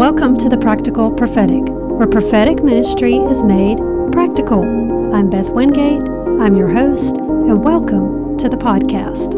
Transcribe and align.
welcome 0.00 0.34
to 0.34 0.48
the 0.48 0.56
Practical 0.56 1.10
Prophetic, 1.10 1.62
where 1.68 2.06
prophetic 2.06 2.64
ministry 2.64 3.16
is 3.16 3.42
made 3.42 3.76
practical. 4.10 4.62
I'm 5.14 5.28
Beth 5.28 5.50
Wingate, 5.50 6.08
I'm 6.40 6.56
your 6.56 6.70
host, 6.70 7.16
and 7.16 7.62
welcome 7.62 8.38
to 8.38 8.48
the 8.48 8.56
podcast. 8.56 9.34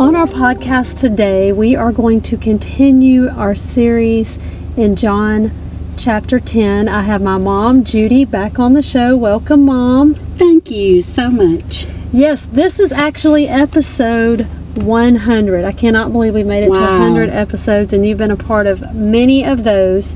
On 0.00 0.16
our 0.16 0.26
podcast 0.26 0.98
today, 0.98 1.52
we 1.52 1.76
are 1.76 1.92
going 1.92 2.20
to 2.22 2.36
continue 2.36 3.28
our 3.28 3.54
series 3.54 4.40
in 4.76 4.96
John 4.96 5.52
chapter 5.96 6.40
10. 6.40 6.88
I 6.88 7.02
have 7.02 7.22
my 7.22 7.38
mom, 7.38 7.84
Judy, 7.84 8.24
back 8.24 8.58
on 8.58 8.72
the 8.72 8.82
show. 8.82 9.16
Welcome, 9.16 9.62
Mom. 9.62 10.14
Thank 10.14 10.68
you 10.68 11.00
so 11.00 11.30
much. 11.30 11.86
Yes, 12.12 12.46
this 12.46 12.80
is 12.80 12.90
actually 12.90 13.46
episode 13.46 14.48
100. 14.76 15.64
I 15.64 15.72
cannot 15.72 16.12
believe 16.12 16.34
we 16.34 16.44
made 16.44 16.64
it 16.64 16.74
to 16.74 16.80
Wow. 16.80 16.98
100 16.98 17.30
episodes, 17.30 17.92
and 17.92 18.06
you've 18.06 18.18
been 18.18 18.30
a 18.30 18.36
part 18.36 18.66
of 18.66 18.94
many 18.94 19.44
of 19.44 19.64
those. 19.64 20.14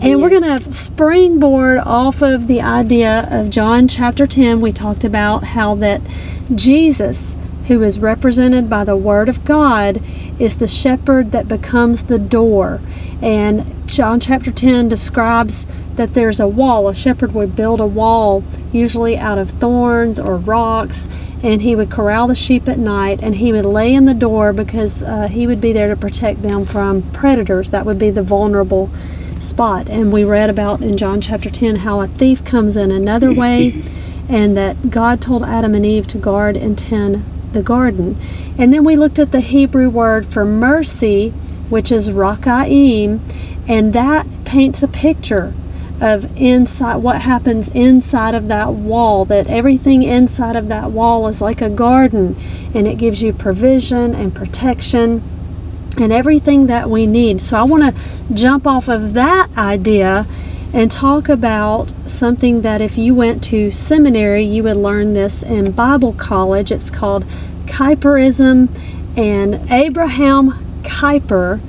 And 0.00 0.20
we're 0.20 0.28
going 0.28 0.42
to 0.60 0.72
springboard 0.72 1.78
off 1.78 2.20
of 2.22 2.48
the 2.48 2.60
idea 2.60 3.26
of 3.30 3.48
John 3.48 3.88
chapter 3.88 4.26
10. 4.26 4.60
We 4.60 4.70
talked 4.70 5.04
about 5.04 5.44
how 5.44 5.74
that 5.76 6.02
Jesus, 6.54 7.34
who 7.68 7.82
is 7.82 7.98
represented 7.98 8.68
by 8.68 8.84
the 8.84 8.96
Word 8.96 9.28
of 9.28 9.44
God, 9.44 10.02
is 10.38 10.56
the 10.56 10.66
shepherd 10.66 11.32
that 11.32 11.48
becomes 11.48 12.04
the 12.04 12.18
door. 12.18 12.80
And 13.22 13.64
John 13.96 14.20
chapter 14.20 14.50
10 14.50 14.88
describes 14.88 15.66
that 15.94 16.12
there's 16.12 16.38
a 16.38 16.46
wall. 16.46 16.86
A 16.86 16.94
shepherd 16.94 17.32
would 17.32 17.56
build 17.56 17.80
a 17.80 17.86
wall, 17.86 18.44
usually 18.70 19.16
out 19.16 19.38
of 19.38 19.52
thorns 19.52 20.20
or 20.20 20.36
rocks, 20.36 21.08
and 21.42 21.62
he 21.62 21.74
would 21.74 21.90
corral 21.90 22.26
the 22.26 22.34
sheep 22.34 22.68
at 22.68 22.78
night 22.78 23.20
and 23.22 23.36
he 23.36 23.52
would 23.52 23.64
lay 23.64 23.94
in 23.94 24.04
the 24.04 24.12
door 24.12 24.52
because 24.52 25.02
uh, 25.02 25.28
he 25.28 25.46
would 25.46 25.62
be 25.62 25.72
there 25.72 25.88
to 25.88 25.96
protect 25.96 26.42
them 26.42 26.66
from 26.66 27.10
predators. 27.12 27.70
That 27.70 27.86
would 27.86 27.98
be 27.98 28.10
the 28.10 28.22
vulnerable 28.22 28.90
spot. 29.40 29.88
And 29.88 30.12
we 30.12 30.24
read 30.24 30.50
about 30.50 30.82
in 30.82 30.98
John 30.98 31.22
chapter 31.22 31.48
10 31.48 31.76
how 31.76 32.02
a 32.02 32.06
thief 32.06 32.44
comes 32.44 32.76
in 32.76 32.90
another 32.90 33.32
way 33.32 33.82
and 34.28 34.54
that 34.58 34.90
God 34.90 35.22
told 35.22 35.42
Adam 35.42 35.74
and 35.74 35.86
Eve 35.86 36.06
to 36.08 36.18
guard 36.18 36.54
and 36.54 36.76
tend 36.76 37.24
the 37.54 37.62
garden. 37.62 38.18
And 38.58 38.74
then 38.74 38.84
we 38.84 38.94
looked 38.94 39.18
at 39.18 39.32
the 39.32 39.40
Hebrew 39.40 39.88
word 39.88 40.26
for 40.26 40.44
mercy, 40.44 41.32
which 41.68 41.90
is 41.90 42.10
raka'im, 42.10 43.20
and 43.68 43.92
that 43.92 44.26
paints 44.44 44.82
a 44.82 44.88
picture 44.88 45.52
of 46.00 46.36
inside 46.36 46.96
what 46.96 47.22
happens 47.22 47.68
inside 47.70 48.34
of 48.34 48.48
that 48.48 48.72
wall 48.72 49.24
that 49.24 49.46
everything 49.46 50.02
inside 50.02 50.54
of 50.54 50.68
that 50.68 50.90
wall 50.90 51.26
is 51.26 51.40
like 51.40 51.62
a 51.62 51.70
garden 51.70 52.36
and 52.74 52.86
it 52.86 52.98
gives 52.98 53.22
you 53.22 53.32
provision 53.32 54.14
and 54.14 54.34
protection 54.34 55.22
and 55.98 56.12
everything 56.12 56.66
that 56.66 56.90
we 56.90 57.06
need. 57.06 57.40
So 57.40 57.56
I 57.56 57.62
want 57.62 57.82
to 57.82 58.34
jump 58.34 58.66
off 58.66 58.88
of 58.88 59.14
that 59.14 59.48
idea 59.56 60.26
and 60.74 60.90
talk 60.90 61.30
about 61.30 61.94
something 62.06 62.60
that 62.60 62.82
if 62.82 62.98
you 62.98 63.14
went 63.14 63.42
to 63.44 63.70
seminary, 63.70 64.44
you 64.44 64.62
would 64.64 64.76
learn 64.76 65.14
this 65.14 65.42
in 65.42 65.72
Bible 65.72 66.12
college. 66.12 66.70
It's 66.70 66.90
called 66.90 67.24
Kuyperism, 67.64 68.68
and 69.16 69.70
Abraham 69.70 70.65
Kuyper 70.86 71.60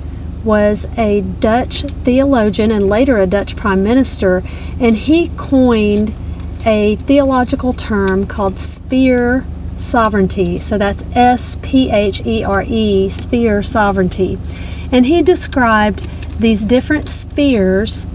was 0.44 0.86
a 0.96 1.20
Dutch 1.20 1.82
theologian 1.82 2.70
and 2.70 2.88
later 2.88 3.18
a 3.18 3.26
Dutch 3.26 3.56
prime 3.56 3.82
minister, 3.82 4.42
and 4.80 4.96
he 4.96 5.30
coined 5.36 6.14
a 6.64 6.96
theological 6.96 7.72
term 7.72 8.26
called 8.26 8.58
sphere 8.58 9.44
sovereignty. 9.76 10.58
So 10.58 10.78
that's 10.78 11.04
S 11.14 11.58
P 11.62 11.90
H 11.90 12.24
E 12.24 12.44
R 12.44 12.62
E, 12.62 13.08
sphere 13.08 13.62
sovereignty. 13.62 14.38
And 14.90 15.06
he 15.06 15.22
described 15.22 16.06
these 16.38 16.64
different 16.64 17.08
spheres 17.08 18.06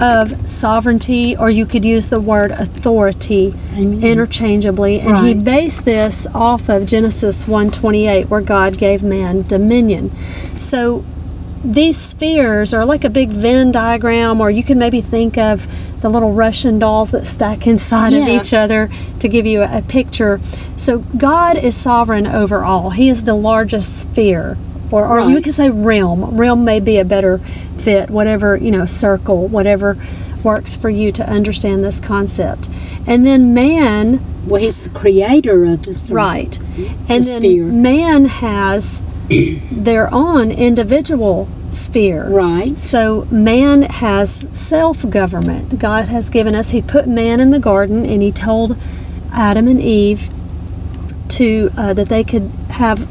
of 0.00 0.48
sovereignty, 0.48 1.36
or 1.36 1.50
you 1.50 1.66
could 1.66 1.84
use 1.84 2.08
the 2.08 2.20
word 2.20 2.50
authority 2.50 3.54
Amen. 3.72 4.02
interchangeably. 4.02 5.00
And 5.00 5.26
he 5.26 5.34
based 5.34 5.84
this 5.84 6.26
off 6.34 6.68
of 6.68 6.86
Genesis 6.86 7.46
1:28, 7.46 8.28
where 8.28 8.40
God 8.40 8.78
gave 8.78 9.02
man 9.02 9.42
dominion. 9.46 10.10
So 10.56 11.04
these 11.64 11.96
spheres 11.96 12.74
are 12.74 12.84
like 12.84 13.04
a 13.04 13.10
big 13.10 13.30
Venn 13.30 13.72
diagram, 13.72 14.40
or 14.40 14.50
you 14.50 14.62
can 14.62 14.78
maybe 14.78 15.00
think 15.00 15.38
of 15.38 15.66
the 16.02 16.10
little 16.10 16.32
Russian 16.32 16.78
dolls 16.78 17.12
that 17.12 17.24
stack 17.24 17.66
inside 17.66 18.12
of 18.12 18.28
each 18.28 18.52
other 18.52 18.90
to 19.20 19.28
give 19.28 19.46
you 19.46 19.62
a, 19.62 19.78
a 19.78 19.82
picture. 19.82 20.38
So 20.76 20.98
God 20.98 21.56
is 21.56 21.74
sovereign 21.74 22.26
over 22.26 22.62
all. 22.62 22.90
He 22.90 23.08
is 23.08 23.22
the 23.22 23.34
largest 23.34 24.02
sphere, 24.02 24.58
or, 24.94 25.06
or 25.06 25.20
you 25.28 25.34
Right. 25.36 25.44
could 25.44 25.52
say 25.52 25.70
realm. 25.70 26.36
Realm 26.36 26.64
may 26.64 26.80
be 26.80 26.98
a 26.98 27.04
better 27.04 27.38
fit, 27.78 28.10
whatever, 28.10 28.56
you 28.56 28.70
know, 28.70 28.86
circle, 28.86 29.48
whatever 29.48 29.96
works 30.42 30.76
for 30.76 30.90
you 30.90 31.10
to 31.10 31.28
understand 31.28 31.82
this 31.82 31.98
concept. 31.98 32.68
And 33.06 33.24
then 33.26 33.54
man 33.54 34.20
Well, 34.46 34.60
he's 34.60 34.84
the 34.84 34.90
creator 34.90 35.64
of 35.64 35.82
this. 35.82 36.10
Right. 36.10 36.58
And 37.08 37.24
then 37.24 37.40
sphere. 37.40 37.64
man 37.64 38.26
has 38.26 39.02
their 39.72 40.12
own 40.14 40.50
individual 40.50 41.48
sphere. 41.70 42.28
Right. 42.28 42.78
So 42.78 43.26
man 43.30 43.82
has 43.82 44.46
self 44.52 45.08
government. 45.08 45.78
God 45.78 46.08
has 46.08 46.28
given 46.30 46.54
us, 46.54 46.70
He 46.70 46.82
put 46.82 47.08
man 47.08 47.40
in 47.40 47.50
the 47.50 47.58
garden 47.58 48.04
and 48.06 48.22
He 48.22 48.30
told 48.30 48.76
Adam 49.32 49.66
and 49.66 49.80
Eve 49.80 50.28
to 51.28 51.70
uh, 51.76 51.92
that 51.94 52.08
they 52.08 52.22
could 52.22 52.50
have 52.70 53.08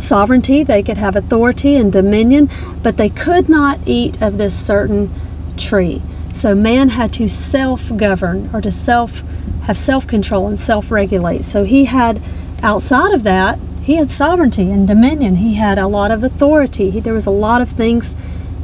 sovereignty, 0.00 0.62
they 0.62 0.82
could 0.82 0.96
have 0.96 1.16
authority 1.16 1.76
and 1.76 1.92
dominion, 1.92 2.48
but 2.82 2.96
they 2.96 3.08
could 3.08 3.48
not 3.48 3.80
eat 3.86 4.20
of 4.22 4.38
this 4.38 4.58
certain 4.58 5.10
tree. 5.56 6.02
So 6.32 6.54
man 6.54 6.90
had 6.90 7.12
to 7.14 7.28
self 7.28 7.96
govern 7.96 8.50
or 8.52 8.60
to 8.60 8.70
self 8.70 9.22
have 9.62 9.76
self 9.76 10.06
control 10.06 10.46
and 10.46 10.58
self 10.58 10.90
regulate. 10.90 11.44
So 11.44 11.64
he 11.64 11.86
had 11.86 12.22
outside 12.62 13.12
of 13.12 13.22
that, 13.24 13.58
he 13.82 13.96
had 13.96 14.10
sovereignty 14.10 14.70
and 14.70 14.86
dominion. 14.86 15.36
He 15.36 15.54
had 15.54 15.78
a 15.78 15.86
lot 15.86 16.10
of 16.10 16.22
authority. 16.22 16.90
He, 16.90 17.00
there 17.00 17.14
was 17.14 17.26
a 17.26 17.30
lot 17.30 17.60
of 17.60 17.70
things 17.70 18.16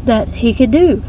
that 0.05 0.29
he 0.29 0.53
could 0.53 0.71
do. 0.71 1.03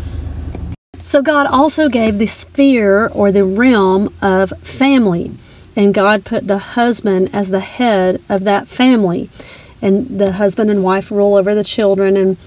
So 1.03 1.21
God 1.21 1.47
also 1.47 1.89
gave 1.89 2.17
the 2.17 2.25
sphere 2.25 3.07
or 3.07 3.31
the 3.31 3.43
realm 3.43 4.13
of 4.21 4.51
family. 4.61 5.31
And 5.75 5.93
God 5.93 6.25
put 6.25 6.47
the 6.47 6.57
husband 6.57 7.29
as 7.33 7.49
the 7.49 7.59
head 7.59 8.21
of 8.29 8.43
that 8.45 8.67
family. 8.67 9.29
And 9.85 10.19
the 10.19 10.33
husband 10.33 10.71
and 10.71 10.83
wife 10.83 11.11
rule 11.11 11.35
over 11.35 11.53
the 11.53 11.63
children 11.63 12.17
and 12.17 12.37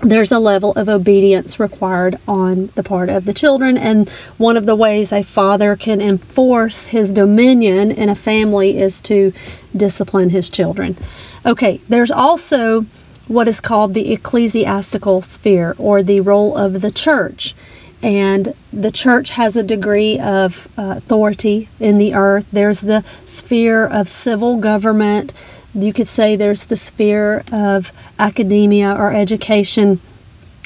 there's 0.00 0.30
a 0.30 0.38
level 0.38 0.72
of 0.74 0.88
obedience 0.88 1.58
required 1.58 2.16
on 2.28 2.68
the 2.76 2.84
part 2.84 3.08
of 3.08 3.24
the 3.24 3.34
children. 3.34 3.76
And 3.76 4.08
one 4.36 4.56
of 4.56 4.64
the 4.64 4.76
ways 4.76 5.12
a 5.12 5.24
father 5.24 5.74
can 5.74 6.00
enforce 6.00 6.86
his 6.86 7.12
dominion 7.12 7.90
in 7.90 8.08
a 8.08 8.14
family 8.14 8.78
is 8.78 9.02
to 9.02 9.32
discipline 9.76 10.30
his 10.30 10.48
children. 10.48 10.96
Okay 11.44 11.80
there's 11.88 12.12
also 12.12 12.86
what 13.26 13.48
is 13.48 13.60
called 13.60 13.92
the 13.92 14.12
ecclesiastical 14.12 15.20
sphere 15.20 15.74
or 15.78 16.02
the 16.02 16.20
role 16.20 16.56
of 16.56 16.80
the 16.80 16.90
church. 16.90 17.54
And 18.00 18.54
the 18.72 18.92
church 18.92 19.30
has 19.30 19.56
a 19.56 19.62
degree 19.62 20.18
of 20.20 20.68
uh, 20.78 20.94
authority 20.96 21.68
in 21.80 21.98
the 21.98 22.14
earth. 22.14 22.46
There's 22.52 22.82
the 22.82 23.04
sphere 23.24 23.84
of 23.84 24.08
civil 24.08 24.58
government 24.58 25.34
you 25.74 25.92
could 25.92 26.06
say 26.06 26.36
there's 26.36 26.66
the 26.66 26.76
sphere 26.76 27.44
of 27.52 27.92
academia 28.18 28.94
or 28.94 29.12
education, 29.12 30.00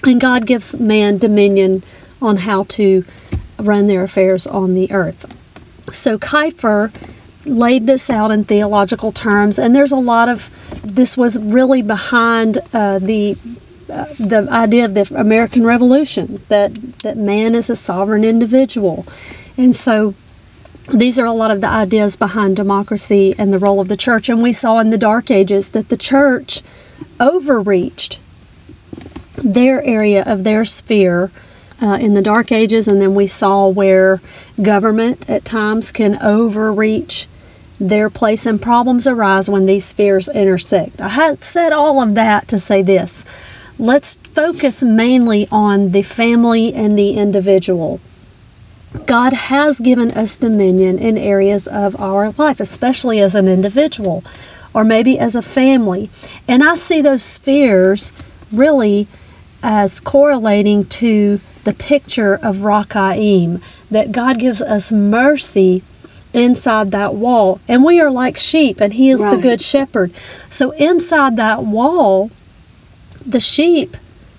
and 0.04 0.20
God 0.20 0.46
gives 0.46 0.78
man 0.78 1.18
dominion 1.18 1.82
on 2.20 2.38
how 2.38 2.64
to 2.64 3.04
run 3.58 3.86
their 3.86 4.02
affairs 4.04 4.46
on 4.46 4.74
the 4.74 4.90
earth. 4.92 5.26
So 5.92 6.18
Kuyper 6.18 6.92
laid 7.44 7.86
this 7.86 8.08
out 8.08 8.30
in 8.30 8.44
theological 8.44 9.12
terms, 9.12 9.58
and 9.58 9.74
there's 9.74 9.92
a 9.92 9.96
lot 9.96 10.28
of 10.28 10.50
this 10.84 11.16
was 11.16 11.40
really 11.40 11.82
behind 11.82 12.58
uh, 12.72 12.98
the 12.98 13.36
uh, 13.90 14.06
the 14.18 14.46
idea 14.50 14.84
of 14.84 14.94
the 14.94 15.12
American 15.14 15.66
Revolution 15.66 16.40
that 16.48 16.74
that 17.00 17.16
man 17.16 17.54
is 17.54 17.68
a 17.68 17.76
sovereign 17.76 18.24
individual, 18.24 19.04
and 19.56 19.74
so 19.74 20.14
these 20.90 21.18
are 21.18 21.26
a 21.26 21.32
lot 21.32 21.50
of 21.50 21.60
the 21.60 21.68
ideas 21.68 22.16
behind 22.16 22.56
democracy 22.56 23.34
and 23.38 23.52
the 23.52 23.58
role 23.58 23.80
of 23.80 23.88
the 23.88 23.96
church. 23.96 24.28
And 24.28 24.42
we 24.42 24.52
saw 24.52 24.78
in 24.78 24.90
the 24.90 24.98
Dark 24.98 25.30
Ages 25.30 25.70
that 25.70 25.88
the 25.88 25.96
church 25.96 26.62
overreached 27.20 28.20
their 29.36 29.82
area 29.84 30.22
of 30.24 30.44
their 30.44 30.64
sphere 30.64 31.30
uh, 31.80 31.98
in 32.00 32.14
the 32.14 32.22
Dark 32.22 32.52
Ages. 32.52 32.88
And 32.88 33.00
then 33.00 33.14
we 33.14 33.26
saw 33.26 33.68
where 33.68 34.20
government 34.60 35.28
at 35.28 35.44
times 35.44 35.92
can 35.92 36.20
overreach 36.22 37.28
their 37.80 38.08
place, 38.08 38.46
and 38.46 38.62
problems 38.62 39.08
arise 39.08 39.50
when 39.50 39.66
these 39.66 39.84
spheres 39.84 40.28
intersect. 40.28 41.00
I 41.00 41.08
had 41.08 41.42
said 41.42 41.72
all 41.72 42.00
of 42.00 42.14
that 42.14 42.46
to 42.48 42.58
say 42.58 42.80
this. 42.80 43.24
Let's 43.76 44.16
focus 44.16 44.84
mainly 44.84 45.48
on 45.50 45.90
the 45.90 46.02
family 46.02 46.72
and 46.72 46.96
the 46.96 47.14
individual. 47.14 48.00
God 49.06 49.32
has 49.32 49.80
given 49.80 50.10
us 50.12 50.36
dominion 50.36 50.98
in 50.98 51.16
areas 51.16 51.66
of 51.66 51.98
our 52.00 52.30
life, 52.30 52.60
especially 52.60 53.20
as 53.20 53.34
an 53.34 53.48
individual 53.48 54.22
or 54.74 54.84
maybe 54.84 55.18
as 55.18 55.34
a 55.34 55.42
family. 55.42 56.10
And 56.46 56.62
I 56.62 56.74
see 56.74 57.00
those 57.00 57.22
spheres 57.22 58.12
really 58.50 59.06
as 59.62 60.00
correlating 60.00 60.84
to 60.84 61.40
the 61.64 61.72
picture 61.72 62.34
of 62.34 62.56
Rakaim, 62.56 63.62
that 63.90 64.10
God 64.12 64.38
gives 64.38 64.60
us 64.60 64.90
mercy 64.90 65.82
inside 66.32 66.90
that 66.90 67.14
wall. 67.14 67.60
And 67.68 67.84
we 67.84 68.00
are 68.00 68.10
like 68.10 68.36
sheep, 68.36 68.80
and 68.80 68.94
He 68.94 69.10
is 69.10 69.20
the 69.20 69.36
good 69.36 69.60
shepherd. 69.60 70.12
So 70.48 70.72
inside 70.72 71.36
that 71.36 71.62
wall, 71.64 72.30
the 73.24 73.38
sheep 73.38 73.96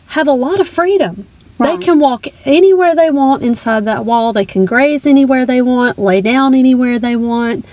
have 0.08 0.28
a 0.28 0.34
lot 0.34 0.60
of 0.60 0.68
freedom. 0.68 1.28
Right. 1.58 1.80
They 1.80 1.86
can 1.86 2.00
walk 2.00 2.28
anywhere 2.46 2.96
they 2.96 3.12
want 3.12 3.44
inside 3.44 3.86
that 3.86 4.06
wall. 4.06 4.34
They 4.34 4.46
can 4.46 4.66
graze 4.66 5.06
anywhere 5.06 5.46
they 5.46 5.62
want, 5.62 6.00
lay 6.00 6.20
down 6.22 6.54
anywhere 6.56 6.98
they 6.98 7.16
want. 7.16 7.66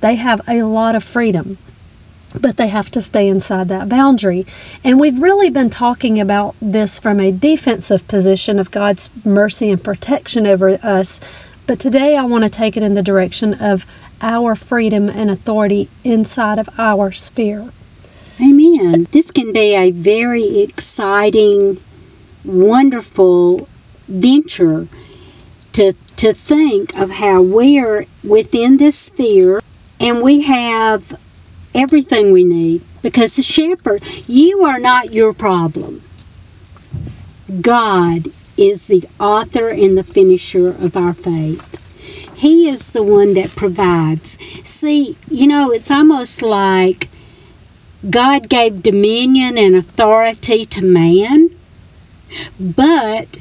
They 0.00 0.14
have 0.16 0.40
a 0.48 0.62
lot 0.62 0.94
of 0.94 1.02
freedom 1.02 1.58
but 2.40 2.56
they 2.56 2.68
have 2.68 2.90
to 2.90 3.00
stay 3.00 3.28
inside 3.28 3.68
that 3.68 3.88
boundary. 3.88 4.44
And 4.82 4.98
we've 4.98 5.20
really 5.20 5.50
been 5.50 5.70
talking 5.70 6.20
about 6.20 6.54
this 6.60 6.98
from 6.98 7.20
a 7.20 7.30
defensive 7.30 8.06
position 8.08 8.58
of 8.58 8.70
God's 8.70 9.10
mercy 9.24 9.70
and 9.70 9.82
protection 9.82 10.46
over 10.46 10.70
us. 10.82 11.20
But 11.66 11.78
today 11.78 12.16
I 12.16 12.24
want 12.24 12.44
to 12.44 12.50
take 12.50 12.76
it 12.76 12.82
in 12.82 12.94
the 12.94 13.02
direction 13.02 13.54
of 13.54 13.86
our 14.20 14.54
freedom 14.54 15.08
and 15.08 15.30
authority 15.30 15.88
inside 16.02 16.58
of 16.58 16.68
our 16.78 17.12
sphere. 17.12 17.70
Amen. 18.40 19.06
This 19.12 19.30
can 19.30 19.52
be 19.52 19.74
a 19.76 19.92
very 19.92 20.58
exciting, 20.60 21.80
wonderful 22.44 23.68
venture 24.08 24.86
to 25.72 25.92
to 26.16 26.32
think 26.32 26.96
of 26.96 27.12
how 27.12 27.42
we're 27.42 28.06
within 28.22 28.76
this 28.76 28.96
sphere 28.96 29.60
and 29.98 30.22
we 30.22 30.42
have 30.42 31.18
everything 31.74 32.32
we 32.32 32.44
need 32.44 32.80
because 33.02 33.36
the 33.36 33.42
shepherd 33.42 34.02
you 34.28 34.62
are 34.62 34.78
not 34.78 35.12
your 35.12 35.32
problem. 35.32 36.02
God 37.60 38.28
is 38.56 38.86
the 38.86 39.08
author 39.18 39.68
and 39.68 39.98
the 39.98 40.04
finisher 40.04 40.68
of 40.68 40.96
our 40.96 41.12
faith. 41.12 41.80
He 42.34 42.68
is 42.68 42.90
the 42.90 43.02
one 43.02 43.34
that 43.34 43.50
provides. 43.50 44.38
See, 44.64 45.16
you 45.28 45.46
know, 45.46 45.70
it's 45.70 45.90
almost 45.90 46.42
like 46.42 47.08
God 48.08 48.48
gave 48.48 48.82
dominion 48.82 49.56
and 49.56 49.74
authority 49.74 50.64
to 50.66 50.84
man, 50.84 51.50
but 52.58 53.38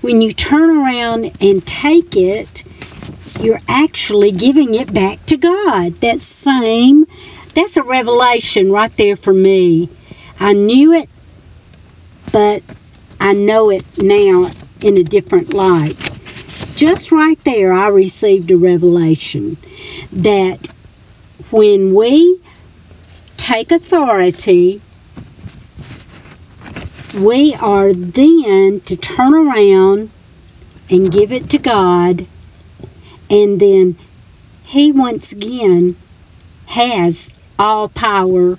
when 0.00 0.20
you 0.20 0.32
turn 0.32 0.70
around 0.70 1.32
and 1.40 1.66
take 1.66 2.16
it, 2.16 2.64
you're 3.40 3.60
actually 3.68 4.32
giving 4.32 4.74
it 4.74 4.92
back 4.92 5.24
to 5.26 5.36
God. 5.36 5.96
That 5.96 6.20
same, 6.20 7.06
that's 7.54 7.76
a 7.76 7.82
revelation 7.82 8.70
right 8.70 8.94
there 8.96 9.16
for 9.16 9.32
me. 9.32 9.88
I 10.38 10.52
knew 10.52 10.92
it, 10.92 11.08
but 12.32 12.62
I 13.20 13.32
know 13.32 13.70
it 13.70 13.84
now 14.02 14.50
in 14.80 14.98
a 14.98 15.04
different 15.04 15.54
light. 15.54 16.10
Just 16.74 17.12
right 17.12 17.42
there, 17.44 17.72
I 17.72 17.86
received 17.88 18.50
a 18.50 18.56
revelation 18.56 19.56
that 20.12 20.68
when 21.50 21.94
we 21.94 22.40
take 23.36 23.70
authority, 23.70 24.80
we 27.14 27.54
are 27.54 27.92
then 27.92 28.80
to 28.80 28.96
turn 28.96 29.34
around 29.34 30.10
and 30.90 31.12
give 31.12 31.32
it 31.32 31.48
to 31.50 31.58
God, 31.58 32.26
and 33.30 33.60
then 33.60 33.96
He 34.64 34.92
once 34.92 35.32
again 35.32 35.96
has 36.66 37.34
all 37.58 37.88
power, 37.88 38.58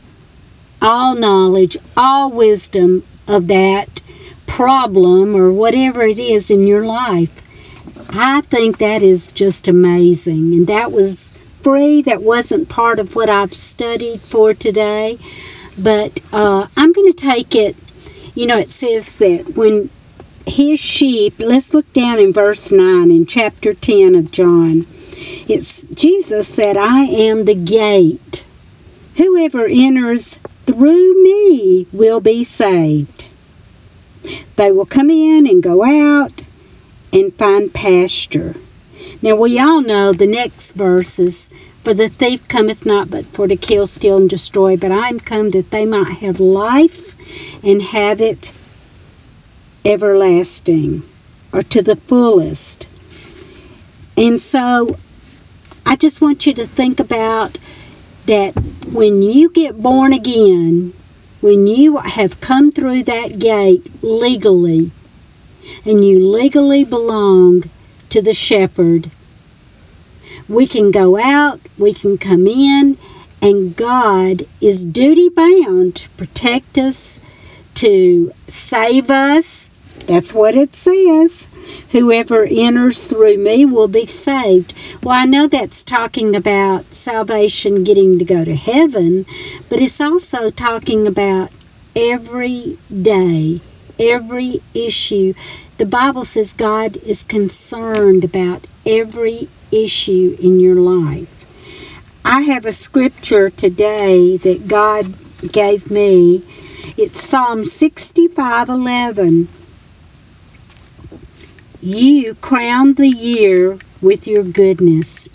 all 0.81 1.15
knowledge, 1.15 1.77
all 1.97 2.31
wisdom 2.31 3.03
of 3.27 3.47
that 3.47 4.01
problem 4.47 5.35
or 5.35 5.51
whatever 5.51 6.03
it 6.03 6.19
is 6.19 6.51
in 6.51 6.67
your 6.67 6.85
life. 6.85 7.43
I 8.09 8.41
think 8.41 8.77
that 8.77 9.01
is 9.01 9.31
just 9.31 9.67
amazing. 9.67 10.53
And 10.53 10.67
that 10.67 10.91
was 10.91 11.41
free. 11.63 12.01
That 12.01 12.21
wasn't 12.21 12.69
part 12.69 12.99
of 12.99 13.15
what 13.15 13.29
I've 13.29 13.53
studied 13.53 14.19
for 14.19 14.53
today. 14.53 15.17
But 15.81 16.21
uh, 16.31 16.67
I'm 16.77 16.91
going 16.91 17.11
to 17.11 17.17
take 17.17 17.55
it, 17.55 17.75
you 18.35 18.45
know, 18.45 18.57
it 18.57 18.69
says 18.69 19.17
that 19.17 19.55
when 19.55 19.89
his 20.45 20.79
sheep, 20.79 21.35
let's 21.39 21.73
look 21.73 21.91
down 21.93 22.19
in 22.19 22.33
verse 22.33 22.71
9 22.71 23.11
in 23.11 23.25
chapter 23.25 23.73
10 23.73 24.15
of 24.15 24.31
John. 24.31 24.85
It's 25.47 25.83
Jesus 25.83 26.47
said, 26.47 26.75
I 26.75 27.03
am 27.03 27.45
the 27.45 27.55
gate. 27.55 28.43
Whoever 29.17 29.65
enters 29.65 30.39
through 30.65 31.23
me 31.23 31.87
will 31.91 32.19
be 32.19 32.43
saved. 32.43 33.27
They 34.55 34.71
will 34.71 34.85
come 34.85 35.09
in 35.09 35.47
and 35.47 35.61
go 35.61 35.83
out 35.83 36.43
and 37.11 37.33
find 37.35 37.73
pasture. 37.73 38.55
Now 39.21 39.35
we 39.35 39.59
all 39.59 39.81
know 39.81 40.11
the 40.11 40.27
next 40.27 40.73
verse 40.73 41.19
is 41.19 41.49
For 41.83 41.93
the 41.93 42.07
thief 42.07 42.47
cometh 42.47 42.85
not 42.85 43.09
but 43.09 43.25
for 43.25 43.47
to 43.47 43.57
kill, 43.57 43.87
steal, 43.87 44.17
and 44.17 44.29
destroy, 44.29 44.77
but 44.77 44.91
I 44.91 45.09
am 45.09 45.19
come 45.19 45.51
that 45.51 45.71
they 45.71 45.85
might 45.85 46.13
have 46.19 46.39
life 46.39 47.13
and 47.63 47.81
have 47.81 48.19
it 48.21 48.51
everlasting 49.85 51.03
or 51.51 51.63
to 51.63 51.81
the 51.81 51.95
fullest. 51.95 52.87
And 54.17 54.41
so 54.41 54.97
I 55.85 55.95
just 55.95 56.21
want 56.21 56.45
you 56.45 56.53
to 56.53 56.65
think 56.65 56.99
about 56.99 57.57
that 58.25 58.53
when 58.91 59.21
you 59.21 59.49
get 59.49 59.81
born 59.81 60.13
again, 60.13 60.93
when 61.41 61.67
you 61.67 61.97
have 61.97 62.39
come 62.39 62.71
through 62.71 63.03
that 63.03 63.39
gate 63.39 63.89
legally, 64.01 64.91
and 65.85 66.05
you 66.05 66.19
legally 66.25 66.83
belong 66.83 67.69
to 68.09 68.21
the 68.21 68.33
shepherd, 68.33 69.09
we 70.47 70.67
can 70.67 70.91
go 70.91 71.17
out, 71.19 71.59
we 71.77 71.93
can 71.93 72.17
come 72.17 72.47
in, 72.47 72.97
and 73.41 73.75
God 73.75 74.47
is 74.61 74.85
duty 74.85 75.29
bound 75.29 75.95
to 75.97 76.09
protect 76.11 76.77
us, 76.77 77.19
to 77.75 78.33
save 78.47 79.09
us. 79.09 79.69
That's 80.07 80.33
what 80.33 80.55
it 80.55 80.75
says. 80.75 81.47
Whoever 81.91 82.43
enters 82.43 83.07
through 83.07 83.37
me 83.37 83.65
will 83.65 83.87
be 83.87 84.05
saved. 84.05 84.73
Well, 85.01 85.15
I 85.15 85.25
know 85.25 85.47
that's 85.47 85.83
talking 85.83 86.35
about 86.35 86.93
salvation 86.93 87.83
getting 87.83 88.19
to 88.19 88.25
go 88.25 88.43
to 88.43 88.55
heaven, 88.55 89.25
but 89.69 89.81
it's 89.81 90.01
also 90.01 90.49
talking 90.49 91.07
about 91.07 91.51
every 91.95 92.77
day, 92.89 93.61
every 93.97 94.61
issue. 94.73 95.33
The 95.77 95.85
Bible 95.85 96.25
says 96.25 96.53
God 96.53 96.97
is 96.97 97.23
concerned 97.23 98.25
about 98.25 98.65
every 98.85 99.47
issue 99.71 100.35
in 100.39 100.59
your 100.59 100.75
life. 100.75 101.45
I 102.25 102.41
have 102.41 102.65
a 102.65 102.71
scripture 102.71 103.49
today 103.49 104.37
that 104.37 104.67
God 104.67 105.13
gave 105.51 105.91
me. 105.91 106.43
It's 106.95 107.27
Psalm 107.27 107.63
65 107.63 108.69
11. 108.69 109.47
You 111.81 112.35
crown 112.35 112.93
the 112.93 113.09
year 113.09 113.79
with 113.99 114.27
your 114.27 114.43
goodness. 114.43 115.27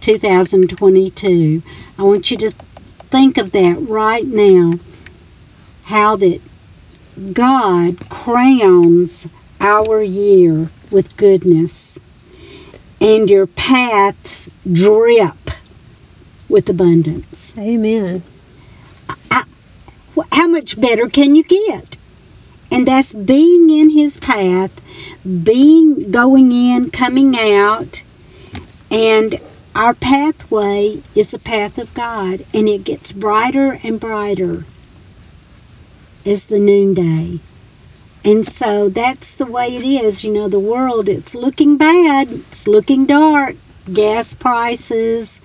2022. 0.00 1.62
I 1.98 2.02
want 2.02 2.30
you 2.30 2.36
to 2.36 2.50
think 2.50 3.38
of 3.38 3.52
that 3.52 3.78
right 3.80 4.26
now. 4.26 4.74
How 5.84 6.16
that 6.16 6.42
God 7.32 8.10
crowns 8.10 9.26
our 9.58 10.02
year 10.02 10.68
with 10.90 11.16
goodness, 11.16 11.98
and 13.00 13.30
your 13.30 13.46
paths 13.46 14.50
drip 14.70 15.50
with 16.46 16.68
abundance. 16.68 17.56
Amen. 17.56 18.22
How 20.32 20.48
much 20.48 20.80
better 20.80 21.08
can 21.08 21.34
you 21.34 21.42
get? 21.44 21.96
And 22.70 22.86
that's 22.86 23.12
being 23.12 23.68
in 23.70 23.90
his 23.90 24.20
path, 24.20 24.70
being 25.24 26.10
going 26.10 26.52
in, 26.52 26.90
coming 26.90 27.36
out, 27.36 28.02
and 28.90 29.40
our 29.74 29.94
pathway 29.94 31.02
is 31.14 31.30
the 31.30 31.38
path 31.38 31.78
of 31.78 31.94
God, 31.94 32.44
and 32.52 32.68
it 32.68 32.84
gets 32.84 33.12
brighter 33.12 33.80
and 33.82 34.00
brighter 34.00 34.64
as 36.26 36.46
the 36.46 36.58
noonday. 36.58 37.40
And 38.24 38.46
so 38.46 38.88
that's 38.88 39.34
the 39.34 39.46
way 39.46 39.76
it 39.76 39.84
is. 39.84 40.24
You 40.24 40.32
know, 40.32 40.48
the 40.48 40.60
world, 40.60 41.08
it's 41.08 41.34
looking 41.34 41.76
bad, 41.76 42.30
it's 42.30 42.68
looking 42.68 43.06
dark. 43.06 43.56
Gas 43.92 44.34
prices, 44.34 45.40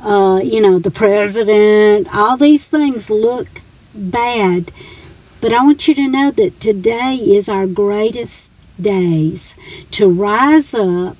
uh, 0.00 0.40
you 0.42 0.60
know, 0.60 0.78
the 0.78 0.90
president, 0.90 2.12
all 2.14 2.36
these 2.36 2.68
things 2.68 3.08
look 3.08 3.62
bad. 3.98 4.72
But 5.40 5.52
I 5.52 5.62
want 5.62 5.86
you 5.86 5.94
to 5.94 6.08
know 6.08 6.30
that 6.32 6.60
today 6.60 7.14
is 7.14 7.48
our 7.48 7.66
greatest 7.66 8.52
days 8.80 9.54
to 9.92 10.08
rise 10.08 10.74
up, 10.74 11.16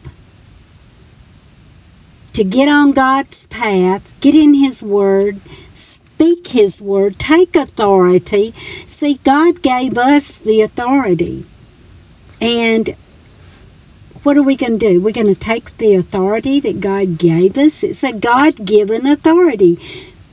to 2.33 2.45
get 2.45 2.69
on 2.69 2.93
God's 2.93 3.47
path, 3.47 4.19
get 4.21 4.35
in 4.35 4.55
His 4.55 4.83
Word, 4.83 5.41
speak 5.73 6.49
His 6.49 6.83
Word, 6.83 7.19
take 7.19 7.55
authority. 7.55 8.55
See, 8.87 9.15
God 9.25 9.63
gave 9.63 9.97
us 9.97 10.37
the 10.37 10.63
authority. 10.63 11.47
And 12.41 12.97
what 14.23 14.37
are 14.37 14.43
we 14.43 14.57
going 14.57 14.79
to 14.79 14.93
do? 14.93 15.01
We're 15.01 15.13
going 15.13 15.33
to 15.33 15.35
take 15.35 15.77
the 15.79 15.95
authority 15.95 16.61
that 16.61 16.81
God 16.81 17.19
gave 17.19 17.57
us. 17.57 17.83
It's 17.85 18.03
a 18.05 18.13
God 18.13 18.65
given 18.65 19.07
authority. 19.07 19.79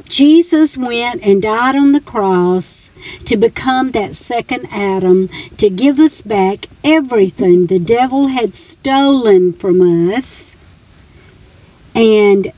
Jesus 0.07 0.77
went 0.77 1.25
and 1.25 1.41
died 1.41 1.75
on 1.75 1.91
the 1.91 2.01
cross 2.01 2.91
to 3.25 3.35
become 3.35 3.91
that 3.91 4.15
second 4.15 4.67
Adam, 4.71 5.29
to 5.57 5.69
give 5.69 5.99
us 5.99 6.21
back 6.21 6.67
everything 6.83 7.65
the 7.65 7.79
devil 7.79 8.27
had 8.27 8.55
stolen 8.55 9.53
from 9.53 9.81
us. 9.81 10.55
And 11.95 12.51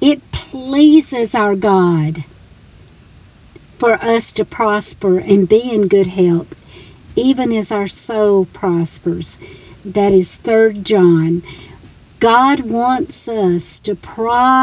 it 0.00 0.30
pleases 0.30 1.34
our 1.34 1.56
God 1.56 2.24
for 3.78 3.94
us 3.94 4.32
to 4.34 4.44
prosper 4.44 5.18
and 5.18 5.48
be 5.48 5.72
in 5.72 5.88
good 5.88 6.08
health, 6.08 6.54
even 7.16 7.52
as 7.52 7.72
our 7.72 7.86
soul 7.86 8.44
prospers. 8.44 9.38
That 9.84 10.12
is 10.12 10.36
3 10.36 10.82
John. 10.82 11.42
God 12.20 12.60
wants 12.60 13.28
us 13.28 13.78
to 13.80 13.94
prosper 13.94 14.62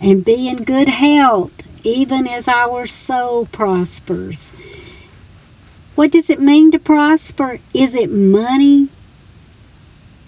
and 0.00 0.24
be 0.24 0.48
in 0.48 0.64
good 0.64 0.88
health, 0.88 1.52
even 1.84 2.26
as 2.26 2.48
our 2.48 2.86
soul 2.86 3.46
prospers. 3.46 4.52
What 5.94 6.12
does 6.12 6.30
it 6.30 6.40
mean 6.40 6.70
to 6.72 6.78
prosper? 6.78 7.58
Is 7.74 7.94
it 7.94 8.10
money? 8.10 8.88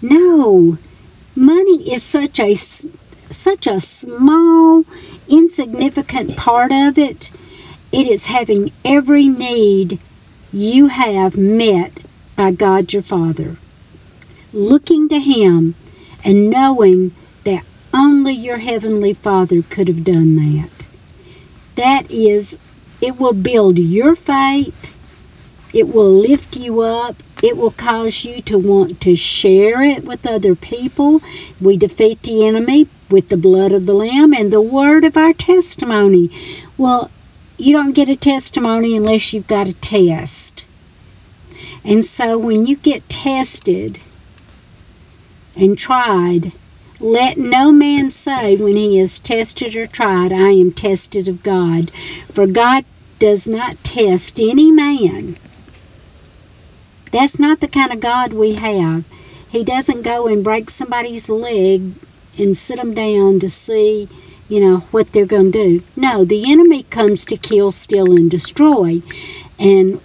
No. 0.01 0.77
Money 1.35 1.91
is 1.91 2.03
such 2.03 2.39
a 2.39 2.53
such 2.53 3.65
a 3.65 3.79
small, 3.79 4.85
insignificant 5.27 6.37
part 6.37 6.71
of 6.71 6.97
it. 6.97 7.31
It 7.91 8.07
is 8.07 8.27
having 8.27 8.71
every 8.85 9.27
need 9.27 9.99
you 10.51 10.87
have 10.87 11.35
met 11.35 12.01
by 12.35 12.51
God 12.51 12.93
your 12.93 13.01
Father. 13.01 13.57
Looking 14.51 15.09
to 15.09 15.19
Him 15.19 15.73
and 16.23 16.51
knowing 16.51 17.11
only 17.93 18.33
your 18.33 18.57
Heavenly 18.57 19.13
Father 19.13 19.61
could 19.61 19.87
have 19.87 20.03
done 20.03 20.35
that. 20.35 20.85
That 21.75 22.09
is, 22.09 22.57
it 23.01 23.19
will 23.19 23.33
build 23.33 23.79
your 23.79 24.15
faith, 24.15 24.89
it 25.73 25.87
will 25.87 26.11
lift 26.11 26.55
you 26.55 26.81
up, 26.81 27.21
it 27.41 27.57
will 27.57 27.71
cause 27.71 28.23
you 28.23 28.41
to 28.43 28.57
want 28.57 29.01
to 29.01 29.15
share 29.15 29.81
it 29.81 30.05
with 30.05 30.25
other 30.25 30.55
people. 30.55 31.21
We 31.59 31.75
defeat 31.77 32.23
the 32.23 32.45
enemy 32.45 32.87
with 33.09 33.29
the 33.29 33.37
blood 33.37 33.71
of 33.71 33.85
the 33.85 33.93
Lamb 33.93 34.33
and 34.33 34.51
the 34.51 34.61
word 34.61 35.03
of 35.03 35.17
our 35.17 35.33
testimony. 35.33 36.29
Well, 36.77 37.11
you 37.57 37.73
don't 37.73 37.93
get 37.93 38.09
a 38.09 38.15
testimony 38.15 38.95
unless 38.95 39.33
you've 39.33 39.47
got 39.47 39.67
a 39.67 39.73
test. 39.73 40.63
And 41.83 42.05
so 42.05 42.37
when 42.37 42.65
you 42.65 42.77
get 42.77 43.09
tested 43.09 43.99
and 45.55 45.77
tried, 45.77 46.53
let 47.03 47.37
no 47.37 47.73
man 47.73 48.11
say 48.11 48.55
when 48.55 48.77
he 48.77 48.97
is 48.97 49.19
tested 49.19 49.75
or 49.75 49.85
tried, 49.85 50.31
I 50.31 50.51
am 50.51 50.71
tested 50.71 51.27
of 51.27 51.43
God. 51.43 51.91
For 52.31 52.47
God 52.47 52.85
does 53.19 53.45
not 53.45 53.83
test 53.83 54.39
any 54.39 54.71
man. 54.71 55.35
That's 57.11 57.37
not 57.37 57.59
the 57.59 57.67
kind 57.67 57.91
of 57.91 57.99
God 57.99 58.31
we 58.31 58.53
have. 58.53 59.03
He 59.49 59.65
doesn't 59.65 60.03
go 60.03 60.27
and 60.27 60.45
break 60.45 60.69
somebody's 60.69 61.27
leg 61.27 61.91
and 62.37 62.55
sit 62.55 62.77
them 62.77 62.93
down 62.93 63.41
to 63.41 63.49
see, 63.49 64.07
you 64.47 64.61
know, 64.61 64.77
what 64.91 65.11
they're 65.11 65.25
going 65.25 65.51
to 65.51 65.79
do. 65.79 65.83
No, 65.97 66.23
the 66.23 66.49
enemy 66.49 66.83
comes 66.83 67.25
to 67.25 67.35
kill, 67.35 67.71
steal, 67.71 68.13
and 68.13 68.31
destroy. 68.31 69.01
And 69.59 69.99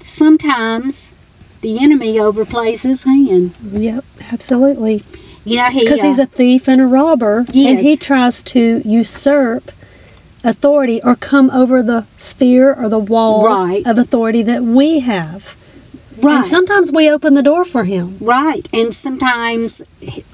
sometimes 0.00 1.14
the 1.60 1.78
enemy 1.78 2.16
overplays 2.16 2.82
his 2.82 3.04
hand. 3.04 3.56
Yep, 3.62 4.04
absolutely. 4.32 5.04
You 5.44 5.56
know, 5.56 5.70
he 5.70 5.80
Because 5.80 6.02
he's 6.02 6.18
uh, 6.18 6.22
a 6.22 6.26
thief 6.26 6.68
and 6.68 6.80
a 6.80 6.86
robber, 6.86 7.44
and 7.54 7.78
he 7.78 7.96
tries 7.96 8.42
to 8.44 8.82
usurp 8.84 9.72
authority 10.44 11.02
or 11.02 11.14
come 11.16 11.50
over 11.50 11.82
the 11.82 12.06
sphere 12.16 12.74
or 12.74 12.88
the 12.88 12.98
wall 12.98 13.44
Right. 13.46 13.86
of 13.86 13.98
authority 13.98 14.42
that 14.42 14.62
we 14.62 15.00
have. 15.00 15.56
right. 16.22 16.36
And 16.36 16.46
sometimes 16.46 16.92
we 16.92 17.10
open 17.10 17.34
the 17.34 17.42
door 17.42 17.64
for 17.64 17.84
him. 17.84 18.16
Right. 18.20 18.68
And 18.72 18.94
sometimes, 18.94 19.82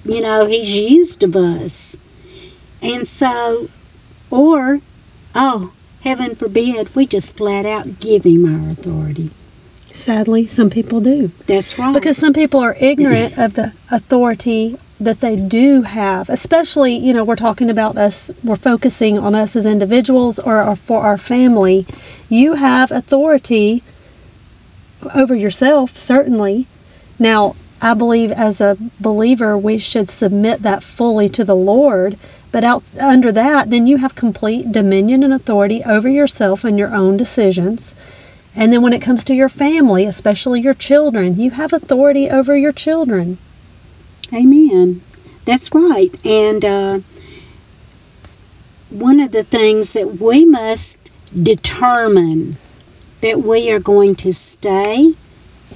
you 0.04 0.20
know, 0.20 0.46
he's 0.46 0.76
used 0.76 1.22
of 1.22 1.36
us. 1.36 1.96
And 2.82 3.06
so, 3.06 3.68
or, 4.30 4.80
oh, 5.34 5.72
heaven 6.02 6.34
forbid, 6.34 6.94
we 6.94 7.06
just 7.06 7.36
flat 7.36 7.66
out 7.66 8.00
give 8.00 8.24
him 8.24 8.44
our 8.44 8.70
authority. 8.70 9.30
Sadly, 9.88 10.46
some 10.46 10.70
people 10.70 11.00
do. 11.00 11.30
That's 11.46 11.78
right. 11.78 11.94
Because 11.94 12.16
some 12.16 12.32
people 12.32 12.60
are 12.60 12.76
ignorant 12.80 13.38
of 13.38 13.54
the 13.54 13.72
authority 13.90 14.76
that 14.98 15.20
they 15.20 15.36
do 15.36 15.82
have, 15.82 16.28
especially, 16.30 16.96
you 16.96 17.12
know, 17.12 17.24
we're 17.24 17.36
talking 17.36 17.68
about 17.68 17.96
us, 17.96 18.30
we're 18.42 18.56
focusing 18.56 19.18
on 19.18 19.34
us 19.34 19.54
as 19.54 19.66
individuals 19.66 20.38
or 20.38 20.56
our, 20.56 20.76
for 20.76 21.02
our 21.02 21.18
family. 21.18 21.86
You 22.28 22.54
have 22.54 22.90
authority 22.90 23.82
over 25.14 25.34
yourself, 25.34 25.98
certainly. 25.98 26.66
Now, 27.18 27.56
I 27.80 27.92
believe 27.92 28.32
as 28.32 28.60
a 28.60 28.78
believer, 28.98 29.56
we 29.56 29.76
should 29.76 30.08
submit 30.08 30.62
that 30.62 30.82
fully 30.82 31.28
to 31.30 31.44
the 31.44 31.56
Lord. 31.56 32.18
But 32.50 32.64
out 32.64 32.84
under 32.98 33.30
that, 33.32 33.68
then 33.68 33.86
you 33.86 33.98
have 33.98 34.14
complete 34.14 34.72
dominion 34.72 35.22
and 35.22 35.32
authority 35.32 35.82
over 35.84 36.08
yourself 36.08 36.64
and 36.64 36.78
your 36.78 36.94
own 36.94 37.18
decisions. 37.18 37.94
And 38.54 38.72
then 38.72 38.80
when 38.80 38.94
it 38.94 39.02
comes 39.02 39.24
to 39.24 39.34
your 39.34 39.50
family, 39.50 40.06
especially 40.06 40.62
your 40.62 40.72
children, 40.72 41.38
you 41.38 41.50
have 41.50 41.74
authority 41.74 42.30
over 42.30 42.56
your 42.56 42.72
children. 42.72 43.36
Amen. 44.32 45.02
That's 45.44 45.72
right. 45.72 46.12
And 46.26 46.64
uh, 46.64 47.00
one 48.90 49.20
of 49.20 49.32
the 49.32 49.44
things 49.44 49.92
that 49.92 50.20
we 50.20 50.44
must 50.44 50.98
determine 51.40 52.56
that 53.20 53.40
we 53.40 53.70
are 53.70 53.78
going 53.80 54.14
to 54.16 54.32
stay 54.32 55.14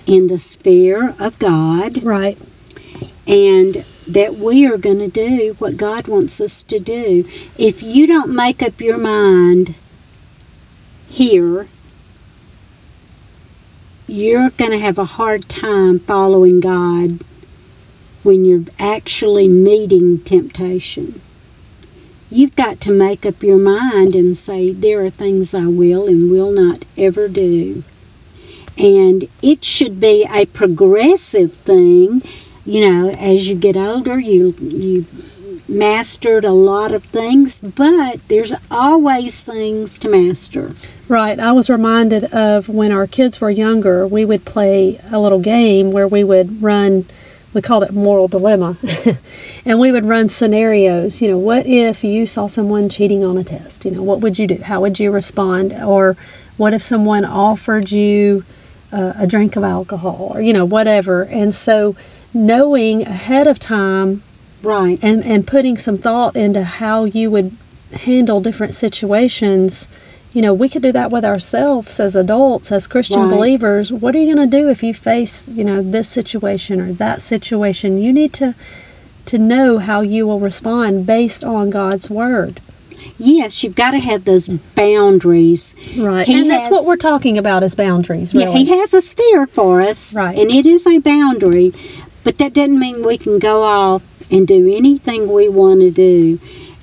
in 0.07 0.26
the 0.26 0.38
sphere 0.38 1.14
of 1.19 1.38
God 1.38 2.02
Right. 2.02 2.38
and 3.26 3.85
that 4.09 4.35
we 4.35 4.66
are 4.66 4.76
going 4.76 4.99
to 4.99 5.09
do 5.09 5.54
what 5.59 5.76
God 5.76 6.09
wants 6.09 6.40
us 6.40 6.62
to 6.64 6.78
do. 6.80 7.28
If 7.57 7.83
you 7.83 8.07
don't 8.07 8.35
make 8.35 8.62
up 8.62 8.80
your 8.80 8.99
mind 8.99 9.75
here, 11.09 11.69
you're 14.07 14.50
going 14.50 14.73
to 14.73 14.78
have 14.78 14.99
a 14.99 15.04
hard 15.04 15.49
time 15.49 16.00
following 16.00 16.61
God 16.61 17.21
when 18.23 18.45
you're 18.45 18.65
actually 18.79 19.49
meeting 19.49 20.21
temptation. 20.21 21.21
You've 22.31 22.55
got 22.55 22.81
to 22.83 22.93
make 22.93 23.27
up 23.27 23.43
your 23.43 23.59
mind 23.59 24.15
and 24.15 24.37
say, 24.37 24.73
There 24.73 25.05
are 25.05 25.11
things 25.11 25.55
I 25.55 25.67
will 25.67 26.07
and 26.07 26.31
will 26.31 26.53
not 26.53 26.85
ever 26.97 27.29
do. 27.29 27.83
And 28.79 29.29
it 29.43 29.65
should 29.65 30.00
be 30.00 30.27
a 30.31 30.47
progressive 30.47 31.55
thing. 31.55 32.23
You 32.65 32.89
know, 32.89 33.11
as 33.11 33.49
you 33.49 33.57
get 33.57 33.77
older, 33.77 34.21
you, 34.21 34.55
you 34.61 35.07
mastered 35.71 36.45
a 36.45 36.53
lot 36.53 36.93
of 36.93 37.05
things, 37.05 37.61
but 37.61 38.27
there's 38.29 38.53
always 38.71 39.43
things 39.43 39.99
to 40.00 40.09
master. 40.09 40.75
Right. 41.09 41.39
I 41.39 41.53
was 41.53 41.71
reminded 41.71 42.25
of 42.27 42.69
when 42.69 42.93
our 42.93 43.07
kids 43.07 43.41
were 43.41 43.50
younger, 43.50 44.07
we 44.07 44.25
would 44.25 44.45
play 44.45 45.00
a 45.11 45.19
little 45.19 45.41
game 45.41 45.93
where 45.93 46.09
we 46.09 46.25
would 46.25 46.62
run, 46.62 47.07
we 47.52 47.61
called 47.61 47.83
it 47.83 47.92
moral 47.92 48.28
dilemma. 48.28 48.76
and 49.64 49.80
we 49.80 49.90
would 49.90 50.04
run 50.04 50.28
scenarios. 50.28 51.21
You 51.21 51.28
know, 51.28 51.38
what 51.38 51.66
if 51.66 52.04
you 52.04 52.26
saw 52.26 52.47
someone 52.47 52.88
cheating 52.88 53.25
on 53.25 53.37
a 53.37 53.45
test? 53.45 53.85
You 53.85 53.90
know, 53.90 54.02
what 54.02 54.21
would 54.21 54.38
you 54.38 54.47
do? 54.47 54.62
How 54.62 54.80
would 54.80 55.00
you 55.00 55.11
respond? 55.11 55.73
Or 55.73 56.16
what 56.57 56.73
if 56.73 56.83
someone 56.83 57.25
offered 57.25 57.90
you 57.90 58.45
uh, 58.92 59.14
a 59.16 59.26
drink 59.26 59.57
of 59.57 59.64
alcohol 59.64 60.33
or, 60.35 60.40
you 60.40 60.52
know, 60.52 60.64
whatever? 60.64 61.25
And 61.25 61.54
so 61.54 61.97
knowing 62.33 63.02
ahead 63.02 63.47
of 63.47 63.59
time 63.59 64.23
Right. 64.62 64.99
and 65.02 65.25
and 65.25 65.47
putting 65.47 65.78
some 65.78 65.97
thought 65.97 66.37
into 66.37 66.62
how 66.62 67.04
you 67.04 67.30
would 67.30 67.57
handle 67.92 68.40
different 68.40 68.75
situations 68.75 69.88
you 70.33 70.41
know 70.43 70.55
we 70.55 70.69
could 70.69 70.83
do 70.83 70.93
that 70.93 71.11
with 71.11 71.25
ourselves 71.25 71.99
as 72.01 72.15
adults 72.15 72.71
as 72.71 72.87
christian 72.87 73.23
Right. 73.23 73.31
believers 73.31 73.93
what 73.93 74.15
are 74.15 74.19
you 74.19 74.35
going 74.35 74.49
to 74.51 74.57
do 74.59 74.69
if 74.69 74.83
you 74.83 74.95
face 74.95 75.49
you 75.49 75.65
know 75.65 75.83
this 75.83 76.09
situation 76.09 76.81
or 76.81 76.93
that 76.95 77.21
situation 77.21 77.99
you 77.99 78.13
need 78.13 78.33
to 78.35 78.55
to 79.27 79.39
know 79.39 79.79
how 79.79 80.01
you 80.01 80.27
will 80.27 80.41
respond 80.41 81.07
based 81.07 81.45
on 81.45 81.71
god's 81.71 82.09
word 82.11 82.61
Yes, 83.17 83.63
you've 83.65 83.75
got 83.77 83.93
to 83.93 83.99
have 83.99 84.25
those 84.25 84.49
boundaries. 84.49 85.75
right 85.97 86.27
He 86.27 86.39
and 86.39 86.51
that's 86.51 86.65
has- 86.65 86.71
what 86.73 86.85
we're 86.87 86.97
talking 86.97 87.39
about 87.39 87.63
as 87.63 87.75
boundaries 87.75 88.35
Yeah, 88.35 88.51
he 88.51 88.67
has 88.79 88.93
a 88.95 89.01
sphere 89.01 89.47
for 89.47 89.81
us, 89.81 90.15
Right. 90.15 90.39
and 90.39 90.51
it 90.51 90.67
is 90.67 90.87
a 90.87 90.99
boundary, 90.99 91.73
but 92.25 92.37
that 92.39 92.53
doesn't 92.53 92.79
mean 92.79 93.05
we 93.05 93.17
can 93.17 93.39
go 93.39 93.63
off 93.63 94.03
and 94.31 94.47
do 94.47 94.71
anything 94.75 95.33
we 95.33 95.49
want 95.49 95.81
to 95.81 95.91
do. 95.91 96.39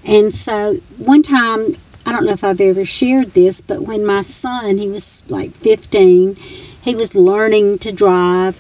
And 0.06 0.34
so, 0.34 0.77
one 0.98 1.22
time, 1.22 1.75
I 2.07 2.13
don't 2.13 2.25
know 2.25 2.31
if 2.31 2.43
I've 2.45 2.61
ever 2.61 2.85
shared 2.85 3.33
this, 3.33 3.59
but 3.59 3.81
when 3.81 4.05
my 4.05 4.21
son, 4.21 4.77
he 4.77 4.87
was 4.87 5.23
like 5.27 5.53
15, 5.57 6.37
he 6.81 6.95
was 6.95 7.15
learning 7.15 7.79
to 7.79 7.91
drive, 7.91 8.57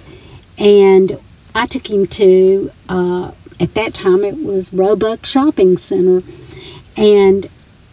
And 0.57 1.17
I 1.55 1.65
took 1.65 1.89
him 1.89 2.07
to, 2.07 2.71
uh, 2.89 3.31
at 3.57 3.73
that 3.73 3.93
time, 3.93 4.25
it 4.25 4.43
was 4.43 4.73
Roebuck 4.73 5.25
Shopping 5.25 5.77
Center. 5.77 6.23
And 6.97 7.47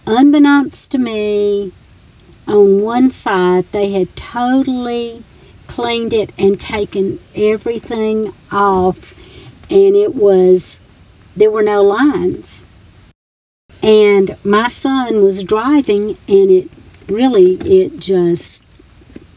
unbeknownst 0.09 0.91
to 0.91 0.99
me, 0.99 1.71
on 2.49 2.83
one 2.83 3.13
side, 3.13 3.71
they 3.71 3.93
had 3.93 4.17
totally 4.17 5.23
cleaned 5.69 6.13
it 6.13 6.33
and 6.37 6.61
taken 6.61 7.21
everything 7.37 8.35
off, 8.51 9.17
and 9.71 9.95
it 9.95 10.17
was, 10.17 10.81
there 11.37 11.51
were 11.53 11.63
no 11.63 11.81
lines. 11.81 12.65
And 13.85 14.39
my 14.43 14.69
son 14.69 15.23
was 15.23 15.45
driving, 15.45 16.17
and 16.27 16.51
it 16.51 16.71
really, 17.07 17.57
it 17.57 18.01
just 18.01 18.65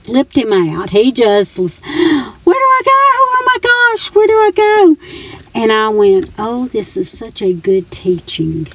flipped 0.04 0.38
him 0.38 0.54
out. 0.54 0.92
He 0.92 1.12
just 1.12 1.60
was, 1.60 1.80
Where 1.80 1.90
do 1.90 2.50
I 2.50 2.82
go? 2.86 2.92
Oh 2.94 3.44
my 3.46 3.58
gosh, 3.62 4.16
where 4.16 4.26
do 4.26 4.34
I 4.34 4.52
go? 4.56 4.96
And 5.54 5.70
I 5.70 5.90
went, 5.90 6.32
Oh, 6.40 6.68
this 6.68 6.96
is 6.96 7.12
such 7.12 7.42
a 7.42 7.52
good 7.52 7.92
teaching 7.92 8.70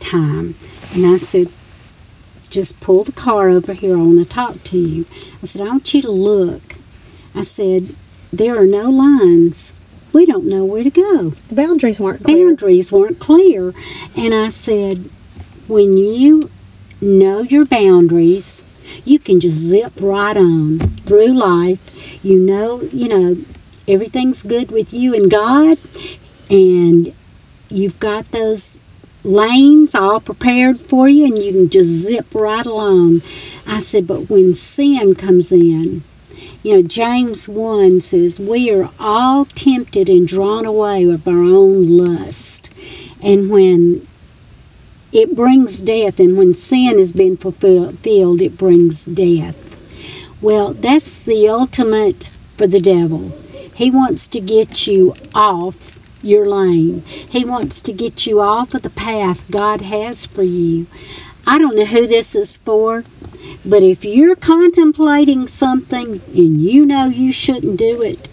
time. 0.00 0.56
And 0.92 1.06
I 1.06 1.18
said, 1.18 1.52
Just 2.50 2.80
pull 2.80 3.04
the 3.04 3.12
car 3.12 3.48
over 3.48 3.74
here. 3.74 3.94
I 3.94 4.00
want 4.00 4.18
to 4.18 4.24
talk 4.24 4.64
to 4.64 4.76
you. 4.76 5.06
I 5.40 5.46
said, 5.46 5.62
I 5.62 5.66
want 5.66 5.94
you 5.94 6.02
to 6.02 6.10
look. 6.10 6.74
I 7.32 7.42
said, 7.42 7.94
There 8.32 8.60
are 8.60 8.66
no 8.66 8.90
lines. 8.90 9.72
We 10.14 10.24
don't 10.24 10.44
know 10.44 10.64
where 10.64 10.84
to 10.84 10.90
go 10.90 11.30
The 11.48 11.54
boundaries 11.56 11.98
weren't 11.98 12.22
clear. 12.22 12.46
boundaries 12.46 12.92
weren't 12.92 13.18
clear. 13.18 13.74
And 14.16 14.32
I 14.32 14.48
said, 14.48 15.10
when 15.66 15.96
you 15.96 16.48
know 17.00 17.40
your 17.42 17.66
boundaries, 17.66 18.62
you 19.04 19.18
can 19.18 19.40
just 19.40 19.56
zip 19.56 19.92
right 20.00 20.36
on 20.36 20.78
through 20.78 21.32
life. 21.34 22.24
You 22.24 22.38
know, 22.38 22.82
you 22.92 23.08
know, 23.08 23.36
everything's 23.88 24.42
good 24.42 24.70
with 24.70 24.94
you 24.94 25.14
and 25.14 25.30
God, 25.30 25.78
and 26.48 27.12
you've 27.68 27.98
got 27.98 28.30
those 28.30 28.78
lanes 29.24 29.94
all 29.94 30.20
prepared 30.20 30.78
for 30.78 31.08
you, 31.08 31.24
and 31.24 31.38
you 31.38 31.52
can 31.52 31.70
just 31.70 31.88
zip 31.88 32.34
right 32.34 32.64
along. 32.64 33.22
I 33.66 33.80
said, 33.80 34.06
but 34.06 34.30
when 34.30 34.54
sin 34.54 35.14
comes 35.14 35.50
in, 35.50 36.04
you 36.62 36.74
know, 36.74 36.82
James 36.82 37.48
1 37.48 38.00
says, 38.00 38.40
We 38.40 38.70
are 38.70 38.90
all 38.98 39.44
tempted 39.44 40.08
and 40.08 40.26
drawn 40.26 40.64
away 40.64 41.04
with 41.04 41.28
our 41.28 41.34
own 41.34 41.86
lust. 41.96 42.70
And 43.22 43.50
when 43.50 44.06
it 45.12 45.36
brings 45.36 45.80
death, 45.80 46.18
and 46.18 46.36
when 46.36 46.54
sin 46.54 46.98
has 46.98 47.12
been 47.12 47.36
fulfilled, 47.36 48.42
it 48.42 48.58
brings 48.58 49.04
death. 49.04 49.64
Well, 50.40 50.72
that's 50.72 51.18
the 51.18 51.48
ultimate 51.48 52.30
for 52.56 52.66
the 52.66 52.80
devil. 52.80 53.28
He 53.74 53.90
wants 53.90 54.26
to 54.28 54.40
get 54.40 54.86
you 54.86 55.14
off 55.34 55.98
your 56.22 56.46
lane, 56.46 57.02
he 57.28 57.44
wants 57.44 57.82
to 57.82 57.92
get 57.92 58.26
you 58.26 58.40
off 58.40 58.72
of 58.72 58.80
the 58.82 58.90
path 58.90 59.50
God 59.50 59.82
has 59.82 60.26
for 60.26 60.42
you. 60.42 60.86
I 61.46 61.58
don't 61.58 61.76
know 61.76 61.84
who 61.84 62.06
this 62.06 62.34
is 62.34 62.56
for, 62.58 63.04
but 63.64 63.82
if 63.82 64.04
you're 64.04 64.36
contemplating 64.36 65.46
something 65.46 66.20
and 66.34 66.60
you 66.60 66.84
know 66.84 67.06
you 67.06 67.32
shouldn't 67.32 67.78
do 67.78 68.02
it, 68.02 68.28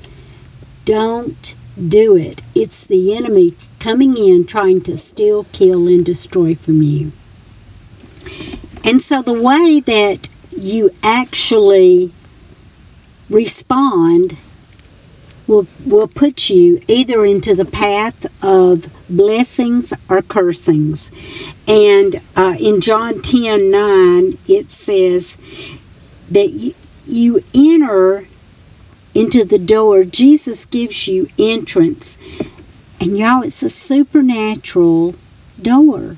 don't 0.85 1.55
do 1.87 2.15
it. 2.15 2.41
It's 2.53 2.85
the 2.85 3.15
enemy 3.15 3.55
coming 3.79 4.17
in 4.17 4.45
trying 4.45 4.81
to 4.81 4.97
steal, 4.97 5.45
kill, 5.45 5.87
and 5.87 6.05
destroy 6.05 6.55
from 6.55 6.81
you. 6.81 7.11
And 8.83 9.01
so 9.01 9.21
the 9.21 9.39
way 9.41 9.79
that 9.79 10.29
you 10.55 10.91
actually 11.03 12.11
respond 13.29 14.37
will, 15.47 15.67
will 15.85 16.07
put 16.07 16.49
you 16.49 16.81
either 16.87 17.25
into 17.25 17.55
the 17.55 17.65
path 17.65 18.25
of 18.43 18.87
blessings 19.15 19.93
or 20.09 20.21
cursings. 20.21 21.11
And 21.67 22.21
uh, 22.35 22.55
in 22.59 22.81
John 22.81 23.21
10 23.21 23.71
9, 23.71 24.37
it 24.47 24.71
says 24.71 25.37
that 26.29 26.51
you, 26.51 26.73
you 27.05 27.43
enter 27.53 28.27
into 29.13 29.43
the 29.43 29.59
door, 29.59 30.03
Jesus 30.03 30.65
gives 30.65 31.07
you 31.07 31.27
entrance. 31.37 32.17
And 32.99 33.17
y'all, 33.17 33.43
it's 33.43 33.63
a 33.63 33.69
supernatural 33.69 35.15
door. 35.61 36.17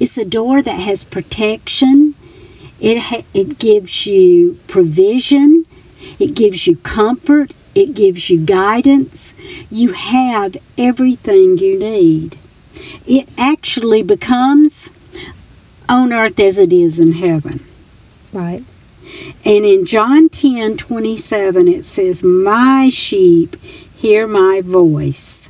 It's 0.00 0.18
a 0.18 0.24
door 0.24 0.62
that 0.62 0.80
has 0.80 1.04
protection. 1.04 2.14
It 2.80 2.98
ha- 2.98 3.24
it 3.34 3.58
gives 3.58 4.06
you 4.06 4.58
provision. 4.68 5.64
It 6.18 6.34
gives 6.34 6.66
you 6.66 6.76
comfort. 6.76 7.54
It 7.74 7.94
gives 7.94 8.30
you 8.30 8.44
guidance. 8.44 9.34
You 9.70 9.92
have 9.92 10.56
everything 10.76 11.58
you 11.58 11.78
need. 11.78 12.38
It 13.06 13.28
actually 13.38 14.02
becomes 14.02 14.90
on 15.88 16.12
earth 16.12 16.38
as 16.40 16.58
it 16.58 16.72
is 16.72 16.98
in 16.98 17.12
heaven. 17.12 17.64
Right. 18.32 18.64
And 19.44 19.64
in 19.64 19.86
John 19.86 20.28
10 20.28 20.76
27, 20.76 21.68
it 21.68 21.84
says, 21.84 22.22
My 22.22 22.88
sheep 22.88 23.56
hear 23.94 24.26
my 24.26 24.60
voice. 24.60 25.48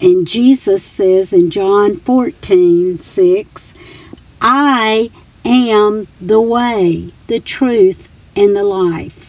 And 0.00 0.26
Jesus 0.26 0.84
says 0.84 1.32
in 1.32 1.50
John 1.50 1.96
14 1.96 3.00
6, 3.00 3.74
I 4.40 5.10
am 5.44 6.06
the 6.20 6.40
way, 6.40 7.12
the 7.26 7.40
truth, 7.40 8.10
and 8.36 8.56
the 8.56 8.62
life. 8.62 9.27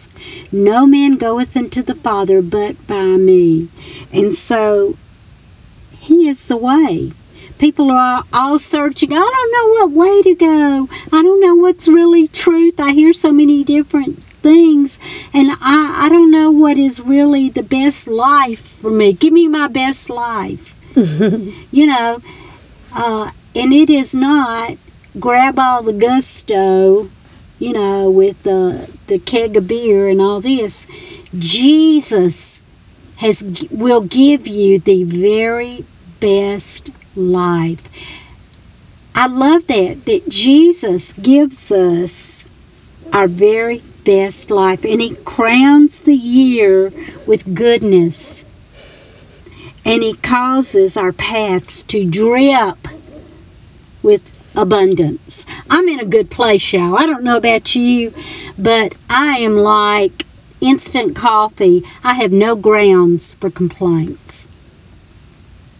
No 0.52 0.86
man 0.86 1.16
goeth 1.16 1.56
unto 1.56 1.82
the 1.82 1.94
Father 1.94 2.42
but 2.42 2.86
by 2.86 3.16
me. 3.16 3.68
And 4.12 4.34
so, 4.34 4.96
He 5.98 6.28
is 6.28 6.46
the 6.46 6.56
way. 6.56 7.12
People 7.58 7.90
are 7.90 8.24
all 8.32 8.58
searching. 8.58 9.12
I 9.12 9.16
don't 9.16 9.52
know 9.52 9.68
what 9.68 9.92
way 9.92 10.22
to 10.22 10.34
go. 10.34 10.88
I 11.12 11.22
don't 11.22 11.40
know 11.40 11.54
what's 11.54 11.88
really 11.88 12.26
truth. 12.26 12.80
I 12.80 12.92
hear 12.92 13.12
so 13.12 13.32
many 13.32 13.64
different 13.64 14.22
things, 14.40 14.98
and 15.34 15.50
I, 15.60 16.06
I 16.06 16.08
don't 16.08 16.30
know 16.30 16.50
what 16.50 16.78
is 16.78 17.00
really 17.00 17.50
the 17.50 17.62
best 17.62 18.08
life 18.08 18.66
for 18.66 18.90
me. 18.90 19.12
Give 19.12 19.34
me 19.34 19.46
my 19.46 19.68
best 19.68 20.08
life. 20.08 20.74
you 20.96 21.86
know, 21.86 22.22
uh, 22.94 23.30
and 23.54 23.72
it 23.72 23.90
is 23.90 24.14
not 24.14 24.78
grab 25.18 25.58
all 25.58 25.82
the 25.82 25.92
gusto, 25.92 27.10
you 27.60 27.72
know, 27.72 28.10
with 28.10 28.42
the 28.42 28.90
the 29.06 29.20
keg 29.20 29.56
of 29.56 29.68
beer 29.68 30.08
and 30.08 30.20
all 30.20 30.40
this. 30.40 30.88
Jesus 31.38 32.60
has 33.18 33.44
will 33.70 34.00
give 34.00 34.48
you 34.48 34.78
the 34.78 35.04
very 35.04 35.84
best 36.18 36.90
life. 37.14 37.82
I 39.14 39.26
love 39.26 39.66
that 39.68 40.06
that 40.06 40.28
Jesus 40.28 41.12
gives 41.12 41.70
us 41.70 42.46
our 43.12 43.28
very 43.28 43.82
best 44.04 44.50
life 44.50 44.84
and 44.84 45.00
he 45.00 45.14
crowns 45.16 46.00
the 46.02 46.16
year 46.16 46.92
with 47.26 47.54
goodness. 47.54 48.44
And 49.84 50.02
he 50.02 50.14
causes 50.14 50.96
our 50.96 51.12
paths 51.12 51.82
to 51.84 52.08
drip 52.08 52.88
with 54.02 54.39
abundance. 54.54 55.46
I'm 55.68 55.88
in 55.88 56.00
a 56.00 56.04
good 56.04 56.30
place, 56.30 56.72
y'all. 56.72 56.96
I 56.96 57.06
don't 57.06 57.24
know 57.24 57.36
about 57.36 57.74
you, 57.74 58.12
but 58.58 58.94
I 59.08 59.38
am 59.38 59.56
like 59.56 60.26
instant 60.60 61.16
coffee. 61.16 61.84
I 62.04 62.14
have 62.14 62.32
no 62.32 62.56
grounds 62.56 63.34
for 63.36 63.50
complaints 63.50 64.48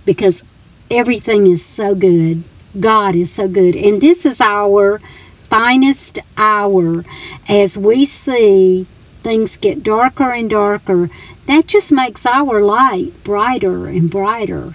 because 0.04 0.44
everything 0.90 1.46
is 1.46 1.64
so 1.64 1.94
good. 1.94 2.44
God 2.78 3.14
is 3.14 3.32
so 3.32 3.48
good. 3.48 3.76
And 3.76 4.00
this 4.00 4.24
is 4.24 4.40
our 4.40 5.00
finest 5.44 6.20
hour 6.36 7.04
as 7.48 7.76
we 7.76 8.04
see 8.04 8.86
things 9.22 9.56
get 9.56 9.82
darker 9.82 10.30
and 10.32 10.48
darker. 10.48 11.10
That 11.46 11.66
just 11.66 11.90
makes 11.90 12.24
our 12.24 12.62
light 12.62 13.24
brighter 13.24 13.88
and 13.88 14.08
brighter 14.08 14.74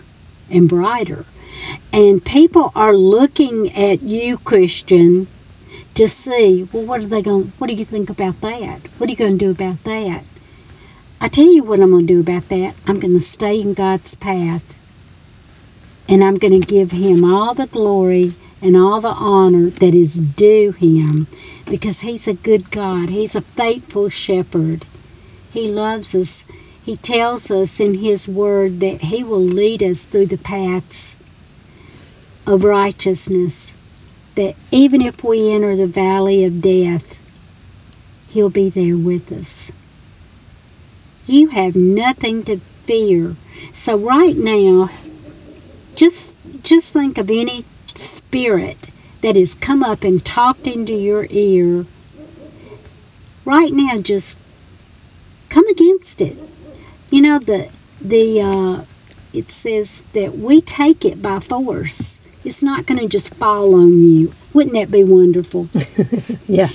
and 0.49 0.67
brighter. 0.67 1.25
And 1.91 2.25
people 2.25 2.71
are 2.75 2.95
looking 2.95 3.73
at 3.73 4.01
you, 4.01 4.38
Christian, 4.38 5.28
to 5.93 6.08
see, 6.08 6.67
well, 6.71 6.86
what 6.86 7.01
are 7.01 7.08
they 7.08 7.21
going? 7.21 7.54
What 7.58 7.67
do 7.67 7.73
you 7.73 7.86
think 7.86 8.10
about 8.10 8.41
that? 8.41 8.82
What 8.97 9.08
are 9.08 9.12
you 9.12 9.17
going 9.17 9.38
to 9.38 9.45
do 9.45 9.51
about 9.51 9.84
that? 9.86 10.23
I 11.21 11.30
tell 11.30 11.45
you 11.45 11.63
what 11.63 11.80
I'm 11.80 11.91
going 11.91 12.06
to 12.06 12.13
do 12.13 12.19
about 12.19 12.49
that. 12.49 12.75
I'm 12.86 12.99
going 12.99 13.13
to 13.13 13.21
stay 13.21 13.62
in 13.62 13.73
God's 13.73 14.15
path, 14.15 14.78
and 16.10 16.21
I'm 16.23 16.36
going 16.36 16.60
to 16.60 16.67
give 16.67 16.91
Him 16.91 17.23
all 17.23 17.54
the 17.54 17.67
glory 17.67 18.34
and 18.62 18.75
all 18.75 18.99
the 18.99 19.08
honor 19.08 19.69
that 19.69 19.95
is 19.95 20.19
due 20.19 20.71
Him, 20.73 21.28
because 21.65 22.01
He's 22.01 22.28
a 22.28 22.34
good 22.34 22.71
God. 22.71 23.10
He's 23.10 23.36
a 23.36 23.41
faithful 23.41 24.10
shepherd. 24.10 24.86
He 25.51 25.69
loves 25.69 26.13
us. 26.13 26.45
He 26.84 26.97
tells 26.97 27.49
us 27.49 27.80
in 27.80 27.95
His 27.95 28.28
Word 28.28 28.82
that 28.82 29.04
He 29.04 29.23
will 29.23 29.39
lead 29.39 29.82
us 29.82 30.04
through 30.04 30.28
the 30.28 30.38
paths 30.38 31.15
of 32.47 32.63
righteousness, 32.63 33.73
that 34.36 34.55
even 34.71 35.01
if 35.01 35.23
we 35.23 35.51
enter 35.51 35.75
the 35.75 35.88
valley 35.88 36.43
of 36.43 36.62
death, 36.62 37.21
He'll 38.29 38.49
be 38.49 38.69
there 38.69 38.97
with 38.97 39.31
us. 39.31 39.71
You 41.25 41.47
have 41.47 41.75
nothing 41.75 42.43
to 42.43 42.58
fear. 42.86 43.36
So 43.73 43.97
right 43.97 44.36
now, 44.36 44.89
just 45.95 46.36
just 46.62 46.93
think 46.93 47.17
of 47.17 47.29
any 47.29 47.63
spirit 47.95 48.89
that 49.21 49.36
has 49.36 49.55
come 49.55 49.84
up 49.84 50.03
and 50.03 50.23
talked 50.23 50.67
into 50.67 50.93
your 50.93 51.27
ear. 51.29 51.86
Right 53.45 53.71
now, 53.71 53.97
just 53.97 54.38
come 55.49 55.67
against 55.67 56.21
it. 56.21 56.38
You 57.10 57.21
know 57.21 57.39
the 57.39 57.69
the 58.01 58.41
uh, 58.41 58.86
it 59.34 59.51
says 59.51 60.03
that 60.13 60.38
we 60.38 60.62
take 60.62 61.05
it 61.05 61.21
by 61.21 61.39
force. 61.39 62.19
It's 62.45 62.62
not 62.62 62.86
going 62.86 62.99
to 62.99 63.08
just 63.08 63.34
fall 63.36 63.73
on 63.75 64.01
you. 64.01 64.34
Wouldn't 64.53 64.75
that 64.75 64.91
be 64.91 65.03
wonderful? 65.03 65.67
Yeah. 66.47 66.69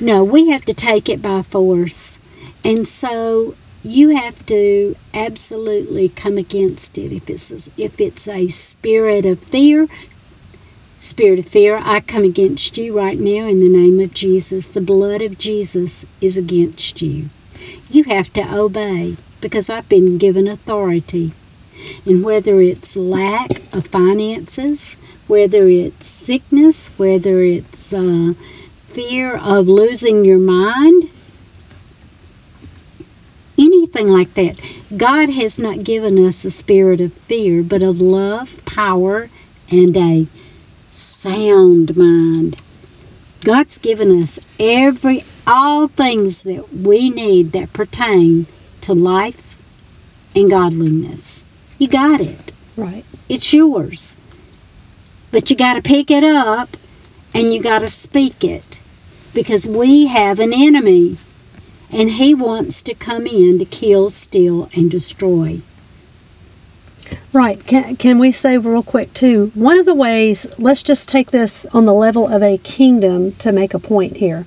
No, 0.00 0.24
we 0.24 0.48
have 0.48 0.64
to 0.64 0.74
take 0.74 1.08
it 1.08 1.22
by 1.22 1.42
force. 1.42 2.18
And 2.64 2.88
so 2.88 3.54
you 3.84 4.10
have 4.10 4.44
to 4.46 4.96
absolutely 5.14 6.08
come 6.08 6.36
against 6.38 6.98
it. 6.98 7.12
If 7.12 7.30
it's 7.30 7.50
a, 7.50 7.70
if 7.76 8.00
it's 8.00 8.26
a 8.26 8.48
spirit 8.48 9.24
of 9.24 9.38
fear, 9.40 9.86
spirit 10.98 11.38
of 11.38 11.46
fear, 11.46 11.80
I 11.82 12.00
come 12.00 12.24
against 12.24 12.76
you 12.76 12.96
right 12.96 13.18
now 13.18 13.46
in 13.46 13.60
the 13.60 13.68
name 13.68 14.00
of 14.00 14.12
Jesus. 14.12 14.66
The 14.66 14.80
blood 14.80 15.22
of 15.22 15.38
Jesus 15.38 16.04
is 16.20 16.36
against 16.36 17.00
you. 17.00 17.30
You 17.88 18.04
have 18.04 18.32
to 18.34 18.54
obey 18.54 19.16
because 19.40 19.70
I've 19.70 19.88
been 19.88 20.18
given 20.18 20.48
authority. 20.48 21.32
And 22.06 22.24
whether 22.24 22.60
it's 22.60 22.96
lack 22.96 23.74
of 23.74 23.86
finances, 23.88 24.96
whether 25.26 25.68
it's 25.68 26.06
sickness, 26.06 26.88
whether 26.98 27.42
it's 27.42 27.92
uh, 27.92 28.34
fear 28.88 29.36
of 29.36 29.68
losing 29.68 30.24
your 30.24 30.38
mind, 30.38 31.10
anything 33.58 34.08
like 34.08 34.34
that. 34.34 34.58
God 34.96 35.30
has 35.30 35.58
not 35.58 35.84
given 35.84 36.18
us 36.18 36.44
a 36.44 36.50
spirit 36.50 37.00
of 37.00 37.14
fear, 37.14 37.62
but 37.62 37.82
of 37.82 38.00
love, 38.00 38.64
power, 38.66 39.30
and 39.70 39.96
a 39.96 40.26
sound 40.90 41.96
mind. 41.96 42.56
God's 43.40 43.78
given 43.78 44.22
us 44.22 44.38
every 44.60 45.24
all 45.46 45.88
things 45.88 46.44
that 46.44 46.72
we 46.72 47.10
need 47.10 47.52
that 47.52 47.72
pertain 47.72 48.46
to 48.82 48.92
life 48.92 49.56
and 50.36 50.50
godliness. 50.50 51.44
You 51.78 51.88
got 51.88 52.20
it. 52.20 52.52
Right. 52.76 53.04
It's 53.28 53.52
yours. 53.52 54.16
But 55.32 55.50
you 55.50 55.56
got 55.56 55.74
to 55.74 55.82
pick 55.82 56.10
it 56.10 56.22
up 56.22 56.76
and 57.34 57.52
you 57.52 57.60
got 57.60 57.80
to 57.80 57.88
speak 57.88 58.44
it 58.44 58.80
because 59.34 59.66
we 59.66 60.06
have 60.06 60.38
an 60.38 60.52
enemy 60.52 61.16
and 61.90 62.12
he 62.12 62.34
wants 62.34 62.82
to 62.84 62.94
come 62.94 63.26
in 63.26 63.58
to 63.58 63.64
kill, 63.64 64.10
steal, 64.10 64.70
and 64.74 64.90
destroy. 64.90 65.62
Right. 67.32 67.64
Can, 67.66 67.96
can 67.96 68.18
we 68.18 68.30
say 68.32 68.58
real 68.58 68.82
quick, 68.82 69.12
too? 69.14 69.52
One 69.54 69.78
of 69.78 69.86
the 69.86 69.94
ways, 69.94 70.46
let's 70.58 70.82
just 70.82 71.08
take 71.08 71.30
this 71.30 71.66
on 71.66 71.86
the 71.86 71.94
level 71.94 72.26
of 72.28 72.42
a 72.42 72.58
kingdom 72.58 73.32
to 73.36 73.52
make 73.52 73.74
a 73.74 73.78
point 73.78 74.18
here. 74.18 74.46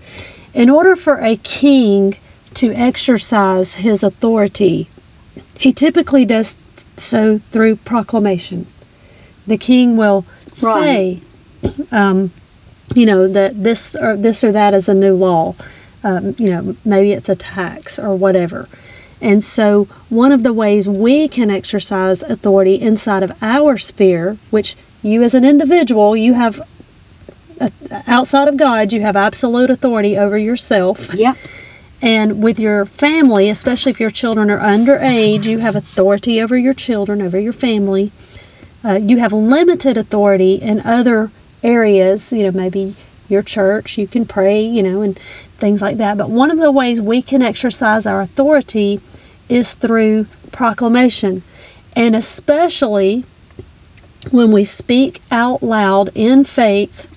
In 0.54 0.70
order 0.70 0.96
for 0.96 1.20
a 1.20 1.36
king 1.36 2.16
to 2.56 2.72
exercise 2.74 3.76
his 3.76 4.04
authority, 4.04 4.88
he 5.60 5.74
typically 5.74 6.26
does 6.26 6.56
so 6.98 7.40
through 7.52 7.78
proclamation. 7.78 8.68
The 9.46 9.58
king 9.58 9.98
will 9.98 10.26
say, 10.56 11.22
um, 11.92 12.32
you 12.94 13.06
know, 13.06 13.28
that 13.28 13.64
this 13.64 13.96
or 13.96 14.16
this 14.16 14.44
or 14.44 14.52
that 14.52 14.74
is 14.74 14.90
a 14.90 14.94
new 14.94 15.16
law. 15.16 15.56
Um, 16.04 16.36
you 16.38 16.50
know, 16.50 16.76
maybe 16.86 17.14
it's 17.14 17.30
a 17.30 17.36
tax 17.36 17.98
or 17.98 18.16
whatever. 18.16 18.70
And 19.22 19.44
so, 19.44 19.86
one 20.10 20.32
of 20.32 20.44
the 20.44 20.54
ways 20.54 20.88
we 20.88 21.28
can 21.28 21.50
exercise 21.50 22.22
authority 22.22 22.76
inside 22.76 23.24
of 23.24 23.32
our 23.42 23.78
sphere, 23.78 24.38
which 24.52 24.76
you 25.02 25.24
as 25.24 25.34
an 25.34 25.44
individual, 25.46 26.16
you 26.16 26.34
have 26.34 26.62
uh, 27.60 27.70
outside 28.06 28.48
of 28.48 28.58
God, 28.58 28.92
you 28.92 29.02
have 29.02 29.16
absolute 29.16 29.70
authority 29.70 30.18
over 30.18 30.38
yourself. 30.38 31.14
Yep. 31.14 31.38
And 32.02 32.44
with 32.44 32.60
your 32.60 32.86
family, 32.86 33.50
especially 33.50 33.92
if 33.92 34.00
your 34.00 34.10
children 34.10 34.52
are 34.52 34.60
underage, 34.60 35.46
you 35.46 35.60
have 35.60 35.76
authority 35.76 36.42
over 36.42 36.58
your 36.58 36.74
children, 36.74 37.22
over 37.22 37.40
your 37.40 37.54
family. 37.54 38.12
Uh, 38.86 39.00
you 39.02 39.18
have 39.18 39.34
limited 39.34 39.98
authority 39.98 40.56
in 40.56 40.80
other 40.82 41.32
areas, 41.64 42.32
you 42.32 42.44
know, 42.44 42.52
maybe 42.52 42.96
your 43.28 43.42
church, 43.42 43.98
you 43.98 44.08
can 44.08 44.26
pray, 44.26 44.62
you 44.64 44.84
know, 44.84 45.02
and 45.02 45.18
things 45.58 45.82
like 45.82 45.98
that. 45.98 46.18
But 46.18 46.30
one 46.30 46.52
of 46.52 46.60
the 46.60 46.72
ways 46.72 47.02
we 47.02 47.22
can 47.22 47.42
exercise 47.42 48.06
our 48.06 48.22
authority 48.22 49.02
is 49.50 49.74
through 49.74 50.28
proclamation. 50.52 51.42
And 51.96 52.16
especially 52.16 53.26
when 54.32 54.52
we 54.52 54.64
speak 54.64 55.22
out 55.32 55.64
loud 55.64 56.10
in 56.14 56.44
faith 56.44 57.08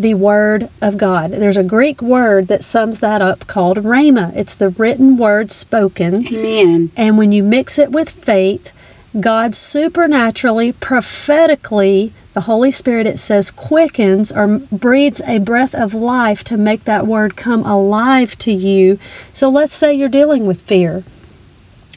the 0.00 0.14
Word 0.14 0.70
of 0.80 0.96
God. 0.96 1.30
There's 1.32 1.58
a 1.58 1.62
Greek 1.62 2.00
word 2.00 2.48
that 2.48 2.64
sums 2.64 3.00
that 3.00 3.20
up 3.20 3.46
called 3.46 3.78
rhema. 3.78 4.34
It's 4.34 4.54
the 4.54 4.70
written 4.70 5.18
word 5.18 5.52
spoken. 5.52 6.26
Amen. 6.26 6.90
And 6.96 7.18
when 7.18 7.32
you 7.32 7.42
mix 7.42 7.78
it 7.78 7.92
with 7.92 8.08
faith, 8.08 8.72
God 9.18 9.56
supernaturally, 9.56 10.72
prophetically, 10.72 12.12
the 12.32 12.42
Holy 12.42 12.70
Spirit, 12.70 13.08
it 13.08 13.18
says, 13.18 13.50
quickens 13.50 14.30
or 14.30 14.60
breathes 14.70 15.20
a 15.26 15.40
breath 15.40 15.74
of 15.74 15.94
life 15.94 16.44
to 16.44 16.56
make 16.56 16.84
that 16.84 17.06
word 17.06 17.34
come 17.36 17.64
alive 17.64 18.38
to 18.38 18.52
you. 18.52 19.00
So 19.32 19.48
let's 19.48 19.72
say 19.72 19.92
you're 19.92 20.08
dealing 20.08 20.46
with 20.46 20.62
fear. 20.62 21.02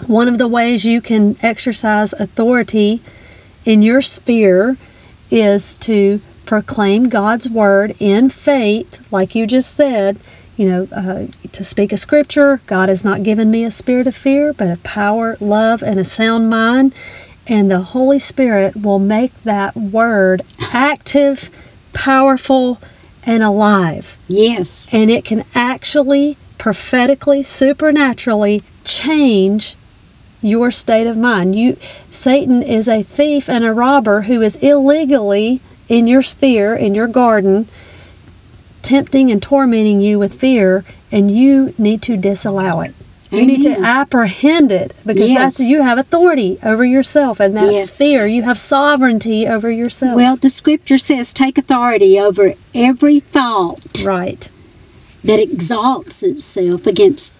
One 0.08 0.28
of 0.28 0.40
the 0.40 0.48
ways 0.48 0.86
you 0.86 1.02
can 1.02 1.38
exercise 1.44 2.14
authority 2.14 3.02
in 3.64 3.84
your 3.84 4.02
sphere 4.02 4.78
is 5.30 5.76
to 5.76 6.20
proclaim 6.46 7.10
God's 7.10 7.50
word 7.50 7.96
in 8.00 8.30
faith, 8.30 9.06
like 9.12 9.36
you 9.36 9.46
just 9.46 9.76
said. 9.76 10.18
You 10.56 10.70
know, 10.70 10.88
uh, 10.96 11.28
to 11.52 11.64
speak 11.64 11.92
a 11.92 11.98
scripture, 11.98 12.62
God 12.68 12.90
has 12.90 13.04
not 13.04 13.24
given 13.24 13.50
me 13.50 13.64
a 13.64 13.72
spirit 13.72 14.06
of 14.06 14.16
fear, 14.16 14.54
but 14.54 14.70
of 14.70 14.84
power, 14.84 15.36
love, 15.40 15.82
and 15.82 16.00
a 16.00 16.04
sound 16.04 16.50
mind. 16.50 16.94
And 17.48 17.70
the 17.70 17.82
Holy 17.82 18.20
Spirit 18.20 18.76
will 18.76 19.00
make 19.00 19.34
that 19.44 19.76
word 19.76 20.44
active, 20.72 21.50
powerful, 21.92 22.80
and 23.26 23.42
alive. 23.42 24.18
Yes. 24.28 24.88
And 24.92 25.10
it 25.10 25.26
can 25.26 25.44
actually, 25.56 26.38
prophetically, 26.58 27.42
supernaturally 27.42 28.64
change 28.84 29.76
your 30.42 30.72
state 30.72 31.08
of 31.08 31.18
mind. 31.18 31.56
You 31.56 31.78
Satan 32.12 32.62
is 32.62 32.88
a 32.88 33.02
thief 33.02 33.50
and 33.50 33.64
a 33.64 33.74
robber 33.74 34.24
who 34.24 34.42
is 34.42 34.58
illegally 34.58 35.62
in 35.88 36.06
your 36.08 36.22
sphere, 36.22 36.76
in 36.76 36.94
your 36.94 37.08
garden, 37.08 37.68
tempting 38.84 39.32
and 39.32 39.42
tormenting 39.42 40.02
you 40.02 40.20
with 40.20 40.36
fear, 40.36 40.84
and 41.12 41.32
you 41.32 41.74
need 41.78 42.02
to 42.04 42.18
disallow 42.18 42.82
it. 42.82 42.94
You 43.32 43.48
need 43.48 43.64
to 43.64 43.80
apprehend 43.80 44.72
it 44.72 44.94
because 45.04 45.28
Yes. 45.28 45.58
that's 45.58 45.68
you 45.68 45.82
have 45.82 45.98
authority 45.98 46.60
over 46.62 46.86
yourself, 46.86 47.40
and 47.40 47.58
that's 47.58 47.72
Yes. 47.72 47.98
fear. 47.98 48.28
You 48.28 48.44
have 48.44 48.60
sovereignty 48.60 49.48
over 49.48 49.72
yourself. 49.72 50.16
Well, 50.16 50.36
the 50.36 50.52
scripture 50.52 51.00
says 51.00 51.34
take 51.34 51.58
authority 51.58 52.20
over 52.20 52.54
every 52.76 53.20
thought 53.20 54.04
right. 54.06 54.52
that 55.24 55.40
exalts 55.40 56.22
itself 56.22 56.86
against 56.86 57.40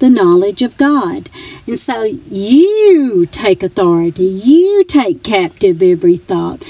the 0.00 0.10
knowledge 0.10 0.60
of 0.60 0.76
God. 0.76 1.30
And 1.66 1.78
so 1.78 2.02
you 2.30 3.24
take 3.32 3.62
authority, 3.62 4.24
you 4.24 4.84
take 4.84 5.22
captive 5.22 5.82
every 5.82 6.18
thought. 6.18 6.62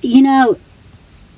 You 0.00 0.22
know, 0.22 0.56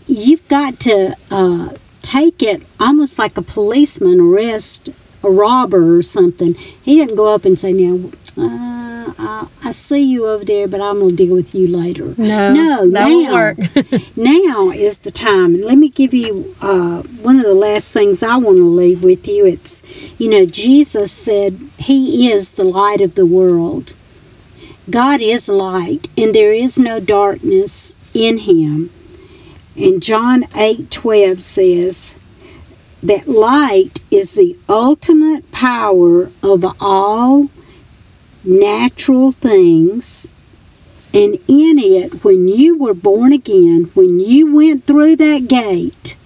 you've 0.07 0.47
got 0.47 0.79
to 0.81 1.15
uh, 1.31 1.71
take 2.07 2.41
it 2.43 2.63
almost 2.79 3.19
like 3.19 3.37
a 3.37 3.43
policeman 3.43 4.21
arrest 4.21 4.91
a 5.27 5.31
robber 5.31 5.97
or 5.97 6.03
something. 6.03 6.55
He 6.55 6.97
didn't 6.97 7.17
go 7.17 7.35
up 7.35 7.45
and 7.45 7.59
say, 7.59 7.73
"Now, 7.73 8.11
uh, 8.39 9.13
I, 9.19 9.47
I 9.65 9.71
see 9.73 10.03
you 10.03 10.27
over 10.27 10.45
there, 10.45 10.69
but 10.69 10.81
I'm 10.81 11.01
going 11.01 11.17
to 11.17 11.25
deal 11.25 11.35
with 11.35 11.55
you 11.55 11.67
later." 11.69 12.15
No, 12.17 12.53
no, 12.53 12.85
now, 12.85 13.33
work. 13.33 13.59
now 14.17 14.71
is 14.71 14.99
the 15.01 15.11
time. 15.11 15.57
And 15.57 15.65
let 15.65 15.79
me 15.79 15.89
give 15.89 16.15
you 16.15 16.55
uh, 16.61 17.03
one 17.03 17.37
of 17.37 17.43
the 17.43 17.55
last 17.55 17.93
things 17.93 18.23
I 18.23 18.37
want 18.37 18.59
to 18.59 18.65
leave 18.65 19.03
with 19.03 19.27
you. 19.27 19.45
It's, 19.47 19.83
you 20.19 20.31
know, 20.31 20.47
Jesus 20.47 21.13
said 21.13 21.59
He 21.79 22.31
is 22.31 22.53
the 22.53 22.65
light 22.65 23.01
of 23.01 23.17
the 23.17 23.27
world. 23.27 23.95
God 24.89 25.21
is 25.21 25.49
light, 25.49 26.09
and 26.17 26.33
there 26.33 26.53
is 26.53 26.79
no 26.79 27.01
darkness 27.01 27.97
in 28.15 28.39
Him. 28.39 28.91
And 29.77 30.03
John 30.03 30.47
eight 30.55 30.91
twelve 30.91 31.43
says 31.43 32.17
that 33.03 33.29
light 33.29 34.01
is 34.11 34.35
the 34.35 34.59
ultimate 34.69 35.51
power 35.53 36.31
of 36.43 36.65
all 36.81 37.51
natural 38.43 39.33
things. 39.33 40.27
And 41.13 41.35
in 41.47 41.79
it, 41.79 42.25
when 42.25 42.49
you 42.49 42.79
were 42.79 42.95
born 42.95 43.33
again, 43.33 43.91
when 43.95 44.19
you 44.21 44.55
went 44.55 44.87
through 44.87 45.17
that 45.17 45.49
gate, 45.49 46.17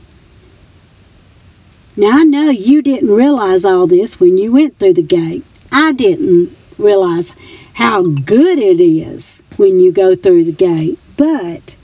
now 1.96 2.20
I 2.20 2.24
know 2.24 2.50
you 2.50 2.82
didn't 2.82 3.10
realize 3.10 3.64
all 3.64 3.86
this 3.86 4.18
when 4.18 4.38
you 4.38 4.52
went 4.52 4.78
through 4.78 4.94
the 4.94 5.02
gate. 5.02 5.44
I 5.70 5.92
didn't 5.92 6.56
realize 6.78 7.32
how 7.74 8.02
good 8.02 8.58
it 8.58 8.80
is 8.80 9.42
when 9.56 9.80
you 9.80 9.92
go 9.92 10.16
through 10.16 10.44
the 10.44 10.52
gate. 10.52 10.98
But 11.16 11.76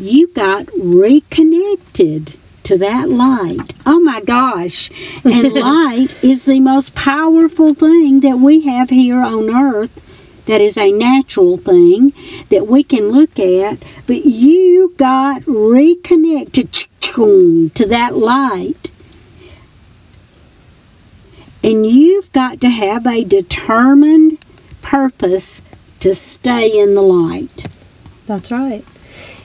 you 0.00 0.28
got 0.28 0.68
reconnected 0.76 2.36
to 2.64 2.78
that 2.78 3.08
light. 3.08 3.74
Oh 3.84 4.00
my 4.00 4.20
gosh. 4.20 4.90
And 5.24 5.52
light 5.54 6.22
is 6.22 6.44
the 6.44 6.60
most 6.60 6.94
powerful 6.94 7.74
thing 7.74 8.20
that 8.20 8.38
we 8.38 8.60
have 8.62 8.90
here 8.90 9.20
on 9.20 9.50
earth. 9.50 10.06
That 10.46 10.60
is 10.60 10.78
a 10.78 10.90
natural 10.90 11.56
thing 11.56 12.12
that 12.48 12.66
we 12.66 12.82
can 12.82 13.10
look 13.10 13.38
at, 13.38 13.84
but 14.06 14.24
you 14.24 14.94
got 14.96 15.42
reconnected 15.46 16.72
to 17.00 17.86
that 17.88 18.16
light. 18.16 18.90
And 21.62 21.86
you've 21.86 22.32
got 22.32 22.60
to 22.62 22.70
have 22.70 23.06
a 23.06 23.22
determined 23.22 24.38
purpose 24.80 25.60
to 26.00 26.14
stay 26.14 26.78
in 26.78 26.94
the 26.94 27.02
light. 27.02 27.66
That's 28.26 28.50
right. 28.50 28.84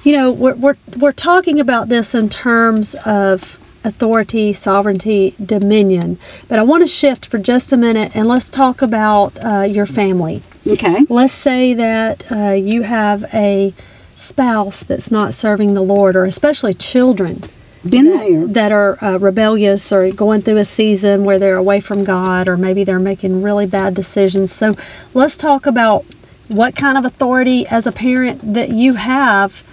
You 0.06 0.12
know, 0.12 0.32
we're, 0.32 0.54
we're, 0.54 0.76
we're 1.00 1.12
talking 1.12 1.60
about 1.60 1.90
this 1.90 2.14
in 2.14 2.30
terms 2.30 2.94
of 3.08 3.60
authority, 3.84 4.54
sovereignty, 4.54 5.34
dominion. 5.44 6.20
But 6.48 6.60
I 6.60 6.62
want 6.62 6.84
to 6.84 6.88
shift 6.88 7.26
for 7.26 7.40
just 7.40 7.74
a 7.74 7.78
minute 7.78 8.16
and 8.16 8.28
let's 8.28 8.52
talk 8.52 8.84
about 8.84 9.36
uh, 9.44 9.62
your 9.62 9.88
family. 9.88 10.44
Okay. 10.68 11.08
Let's 11.10 11.34
say 11.34 11.74
that 11.74 12.32
uh, 12.32 12.52
you 12.52 12.84
have 12.84 13.26
a 13.34 13.74
spouse 14.14 14.84
that's 14.84 15.10
not 15.10 15.34
serving 15.34 15.74
the 15.74 15.82
Lord, 15.82 16.16
or 16.16 16.26
especially 16.26 16.76
children 16.76 17.42
Been 17.88 18.12
that, 18.12 18.20
there. 18.20 18.48
that 18.48 18.72
are 18.72 19.04
uh, 19.04 19.18
rebellious 19.18 19.92
or 19.92 20.12
going 20.12 20.42
through 20.42 20.58
a 20.58 20.64
season 20.64 21.24
where 21.26 21.40
they're 21.40 21.58
away 21.58 21.80
from 21.80 22.04
God, 22.04 22.48
or 22.48 22.58
maybe 22.58 22.84
they're 22.84 23.00
making 23.00 23.42
really 23.42 23.66
bad 23.66 23.96
decisions. 23.96 24.52
So 24.52 24.76
let's 25.16 25.36
talk 25.36 25.66
about 25.66 26.06
what 26.48 26.76
kind 26.76 26.96
of 26.96 27.06
authority 27.06 27.66
as 27.66 27.88
a 27.88 27.92
parent 27.92 28.54
that 28.54 28.70
you 28.70 28.94
have, 28.94 29.64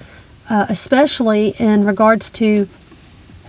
uh, 0.50 0.66
especially 0.68 1.54
in 1.58 1.84
regards 1.84 2.30
to 2.32 2.68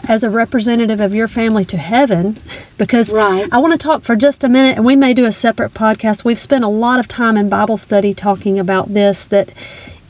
as 0.08 0.21
a 0.23 0.29
representative 0.29 0.99
of 0.99 1.13
your 1.13 1.29
family 1.29 1.63
to 1.63 1.77
heaven 1.77 2.38
because 2.77 3.13
Right. 3.13 3.47
I 3.53 3.58
want 3.60 3.71
to 3.71 3.77
talk 3.77 4.03
for 4.03 4.15
just 4.17 4.43
a 4.43 4.49
minute 4.49 4.75
and 4.75 4.86
we 4.86 4.95
may 4.97 5.13
do 5.13 5.23
a 5.25 5.32
separate 5.32 5.73
podcast. 5.73 6.25
We've 6.25 6.38
spent 6.39 6.63
a 6.65 6.67
lot 6.67 6.99
of 6.99 7.08
time 7.08 7.38
in 7.38 7.47
Bible 7.49 7.77
study 7.77 8.13
talking 8.13 8.60
about 8.60 8.93
this 8.93 9.23
that 9.25 9.49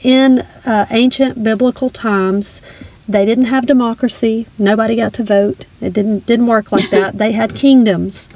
in 0.01 0.39
uh, 0.65 0.87
ancient 0.89 1.43
biblical 1.43 1.89
times 1.89 2.61
they 3.07 3.23
didn't 3.25 3.45
have 3.45 3.65
democracy. 3.67 4.47
Nobody 4.57 4.95
got 4.95 5.13
to 5.13 5.23
vote. 5.23 5.65
It 5.81 5.93
didn't 5.93 6.25
didn't 6.25 6.47
work 6.47 6.71
like 6.71 6.89
that. 6.97 7.17
they 7.19 7.33
had 7.33 7.53
kingdoms. 7.53 8.29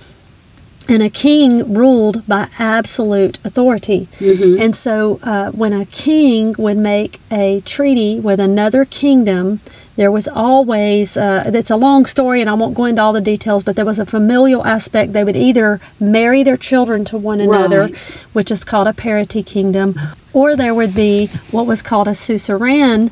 And 0.90 1.04
a 1.04 1.10
king 1.10 1.74
ruled 1.74 2.26
by 2.28 2.48
absolute 2.60 3.40
authority. 3.44 4.08
And 4.22 4.74
so, 4.74 5.20
uh, 5.22 5.52
when 5.52 5.74
a 5.74 5.86
king 5.86 6.56
would 6.58 6.78
make 6.78 7.20
a 7.30 7.62
treaty 7.66 8.20
with 8.20 8.40
another 8.40 8.86
kingdom, 8.86 9.60
there 9.98 10.12
was 10.12 10.28
always, 10.28 11.18
uh, 11.18 11.44
it's 11.54 11.70
a 11.72 11.76
long 11.76 12.06
story 12.06 12.40
and 12.40 12.50
I 12.50 12.54
won't 12.54 12.76
go 12.76 12.86
into 12.86 13.02
all 13.02 13.12
the 13.14 13.20
details, 13.20 13.64
but 13.64 13.76
there 13.76 13.84
was 13.86 14.00
a 14.00 14.06
familial 14.06 14.66
aspect. 14.66 15.12
They 15.12 15.24
would 15.26 15.36
either 15.36 15.82
marry 16.00 16.42
their 16.44 16.56
children 16.58 17.04
to 17.06 17.18
one 17.18 17.42
another, 17.42 17.82
Right. 17.82 17.96
which 18.34 18.50
is 18.52 18.64
called 18.64 18.88
a 18.88 18.94
parity 18.94 19.44
kingdom, 19.44 20.00
or 20.34 20.56
there 20.56 20.74
would 20.74 20.94
be 20.96 21.28
what 21.52 21.66
was 21.66 21.82
called 21.82 22.08
a 22.08 22.16
suzerain 22.16 23.12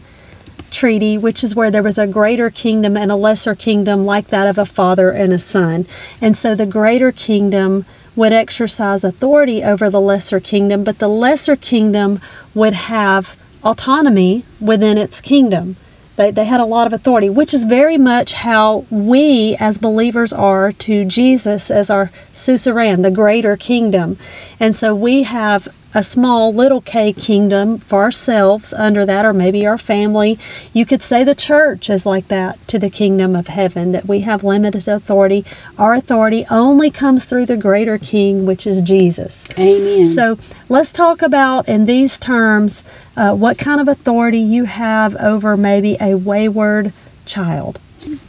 treaty, 0.75 1.17
which 1.17 1.43
is 1.43 1.55
where 1.55 1.71
there 1.71 1.81
was 1.81 1.97
a 1.97 2.05
greater 2.05 2.49
kingdom 2.49 2.95
and 2.97 3.11
a 3.11 3.15
lesser 3.15 3.55
kingdom, 3.55 4.05
like 4.05 4.27
that 4.27 4.47
of 4.47 4.57
a 4.57 4.65
father 4.65 5.09
and 5.09 5.33
a 5.33 5.39
son. 5.39 5.88
And 6.21 6.35
so 6.35 6.53
the 6.53 6.65
greater 6.65 7.11
kingdom 7.11 7.85
would 8.15 8.33
exercise 8.33 9.03
authority 9.03 9.63
over 9.63 9.89
the 9.89 10.01
lesser 10.01 10.39
kingdom, 10.39 10.83
but 10.83 10.99
the 10.99 11.07
lesser 11.07 11.55
kingdom 11.55 12.19
would 12.53 12.73
have 12.73 13.35
autonomy 13.63 14.43
within 14.61 14.97
its 14.97 15.21
kingdom. 15.21 15.75
They, 16.15 16.31
they 16.31 16.45
had 16.45 16.61
a 16.61 16.65
lot 16.65 16.88
of 16.88 16.93
authority, 16.93 17.29
which 17.29 17.53
is 17.53 17.65
very 17.65 17.97
much 17.97 18.33
how 18.33 18.85
we 18.89 19.55
as 19.59 19.77
believers 19.77 20.31
are 20.31 20.71
to 20.71 21.03
Jesus 21.05 21.69
as 21.69 21.89
our 21.89 22.11
suzerain, 22.31 23.01
the 23.01 23.11
greater 23.11 23.57
kingdom. 23.57 24.17
And 24.59 24.75
so 24.75 24.95
we 24.95 25.23
have 25.23 25.67
a 25.95 26.03
small 26.03 26.53
little 26.53 26.81
k 26.81 27.13
kingdom 27.13 27.79
for 27.79 28.03
ourselves 28.03 28.73
under 28.73 29.05
that, 29.05 29.25
or 29.25 29.34
maybe 29.34 29.65
our 29.65 29.77
family. 29.77 30.38
You 30.73 30.86
could 30.86 31.01
say 31.01 31.23
the 31.23 31.34
church 31.34 31.89
is 31.89 32.05
like 32.05 32.27
that 32.27 32.60
to 32.67 32.77
the 32.77 32.89
kingdom 32.89 33.36
of 33.36 33.47
heaven, 33.47 33.93
that 33.93 34.05
we 34.05 34.19
have 34.19 34.43
limited 34.43 34.88
authority. 34.88 35.45
Our 35.77 35.93
authority 35.93 36.45
only 36.51 36.91
comes 36.91 37.23
through 37.23 37.45
the 37.45 37.58
greater 37.58 37.97
king, 37.97 38.45
which 38.45 38.67
is 38.67 38.81
Jesus. 38.81 39.45
Amen. 39.58 40.05
So 40.05 40.38
let's 40.67 40.91
talk 40.91 41.21
about, 41.21 41.67
in 41.69 41.86
these 41.86 42.19
terms, 42.19 42.84
uh, 43.15 43.34
what 43.34 43.58
kind 43.58 43.79
of 43.79 43.88
authority 43.88 44.39
you 44.39 44.65
have 44.65 45.15
over 45.15 45.55
maybe 45.55 45.95
a 46.01 46.15
wayward 46.15 46.91
child. 47.25 47.79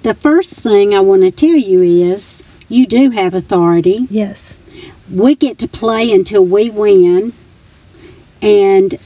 the 0.02 0.14
first 0.14 0.61
thing 0.61 0.94
I 0.94 1.00
want 1.00 1.22
to 1.22 1.31
tell 1.31 1.50
you 1.50 1.83
is 1.83 2.42
you 2.68 2.87
do 2.87 3.11
have 3.11 3.35
authority. 3.35 4.07
Yes. 4.11 4.62
We 5.12 5.35
get 5.35 5.59
to 5.59 5.68
play 5.68 6.12
until 6.12 6.44
we 6.44 6.70
win, 6.70 7.33
and 8.46 8.98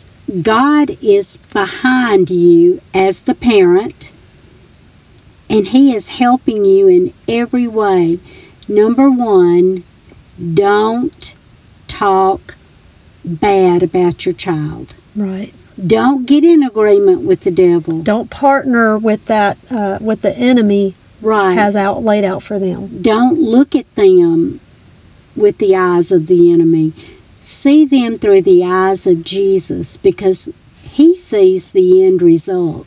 God 0.42 0.96
is 1.02 1.38
behind 1.52 2.30
you 2.30 2.80
as 2.94 3.22
the 3.22 3.34
parent, 3.34 4.12
and 5.48 5.68
He 5.68 5.94
is 5.94 6.10
helping 6.10 6.64
you 6.64 6.86
in 6.88 7.12
every 7.26 7.66
way. 7.66 8.18
Number 8.68 9.10
one, 9.10 9.82
don't 10.54 11.34
talk 11.88 12.54
bad 13.24 13.82
about 13.82 14.24
your 14.24 14.34
child. 14.34 14.94
Right. 15.16 15.52
Don't 15.84 16.26
get 16.26 16.44
in 16.44 16.62
agreement 16.62 17.22
with 17.22 17.40
the 17.40 17.50
devil. 17.50 18.02
Don't 18.02 18.30
partner 18.30 18.98
with 18.98 19.24
that, 19.26 19.56
uh, 19.70 19.98
with 20.00 20.20
the 20.20 20.36
enemy 20.36 20.94
Right. 21.22 21.54
has 21.54 21.74
out 21.76 22.04
laid 22.04 22.24
out 22.24 22.42
for 22.42 22.58
them. 22.58 22.98
Don't 23.02 23.40
look 23.40 23.74
at 23.74 23.92
them 23.94 24.60
with 25.34 25.58
the 25.58 25.74
eyes 25.74 26.12
of 26.12 26.26
the 26.26 26.50
enemy. 26.50 26.92
See 27.50 27.84
them 27.84 28.16
through 28.16 28.42
the 28.42 28.64
eyes 28.64 29.08
of 29.08 29.24
Jesus 29.24 29.96
because 29.96 30.48
he 30.84 31.16
sees 31.16 31.72
the 31.72 32.06
end 32.06 32.22
result. 32.22 32.86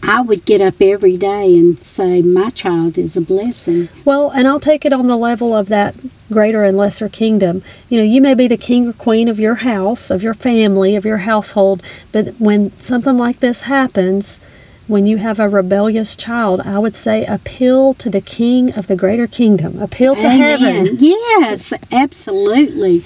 I 0.00 0.20
would 0.20 0.44
get 0.44 0.60
up 0.60 0.80
every 0.80 1.16
day 1.16 1.58
and 1.58 1.82
say, 1.82 2.22
My 2.22 2.50
child 2.50 2.96
is 2.96 3.16
a 3.16 3.20
blessing. 3.20 3.88
Well, 4.04 4.30
and 4.30 4.46
I'll 4.46 4.60
take 4.60 4.84
it 4.84 4.92
on 4.92 5.08
the 5.08 5.16
level 5.16 5.56
of 5.56 5.66
that 5.66 5.96
greater 6.30 6.62
and 6.62 6.76
lesser 6.78 7.08
kingdom. 7.08 7.64
You 7.88 7.98
know, 7.98 8.04
you 8.04 8.20
may 8.20 8.34
be 8.34 8.46
the 8.46 8.56
king 8.56 8.86
or 8.86 8.92
queen 8.92 9.26
of 9.26 9.40
your 9.40 9.56
house, 9.56 10.12
of 10.12 10.22
your 10.22 10.34
family, 10.34 10.94
of 10.94 11.04
your 11.04 11.18
household, 11.18 11.82
but 12.12 12.36
when 12.38 12.70
something 12.78 13.18
like 13.18 13.40
this 13.40 13.62
happens, 13.62 14.38
when 14.90 15.06
you 15.06 15.18
have 15.18 15.38
a 15.38 15.48
rebellious 15.48 16.16
child, 16.16 16.60
I 16.62 16.78
would 16.78 16.94
say 16.96 17.24
appeal 17.24 17.94
to 17.94 18.10
the 18.10 18.20
king 18.20 18.72
of 18.74 18.86
the 18.88 18.96
greater 18.96 19.26
kingdom. 19.26 19.80
Appeal 19.80 20.16
to 20.16 20.26
Amen. 20.26 20.60
heaven. 20.60 20.96
Yes, 21.00 21.72
absolutely. 21.92 23.02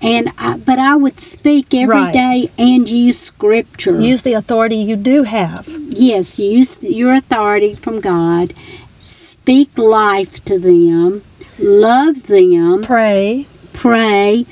And 0.00 0.30
I, 0.38 0.56
but 0.56 0.78
I 0.78 0.94
would 0.96 1.20
speak 1.20 1.74
every 1.74 1.94
Right. 1.96 2.12
day 2.12 2.50
and 2.58 2.88
use 2.88 3.18
scripture. 3.18 4.00
Use 4.00 4.22
the 4.22 4.32
authority 4.32 4.76
you 4.76 4.96
do 4.96 5.24
have. 5.24 5.68
yes, 5.88 6.38
use 6.38 6.82
your 6.84 7.12
authority 7.12 7.74
from 7.74 8.00
God. 8.00 8.54
Speak 9.02 9.76
life 9.76 10.44
to 10.44 10.58
them. 10.58 11.22
Love 11.58 12.26
them. 12.28 12.82
Pray. 12.82 13.46
Pray. 13.72 14.46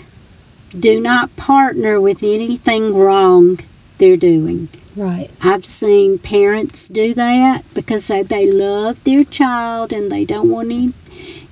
Do 0.77 1.01
not 1.01 1.35
partner 1.37 2.01
with 2.01 2.23
anything 2.23 2.93
wrong 2.95 3.61
they're 3.99 4.17
doing. 4.17 4.69
Right. 4.95 5.31
I've 5.43 5.67
seen 5.67 6.19
parents 6.19 6.89
do 6.89 7.13
that 7.15 7.63
because 7.75 8.09
they, 8.09 8.23
they 8.23 8.51
love 8.51 9.03
their 9.05 9.25
child 9.25 9.93
and 9.93 10.11
they 10.11 10.25
don't 10.25 10.51
want 10.51 10.71
any, 10.73 10.93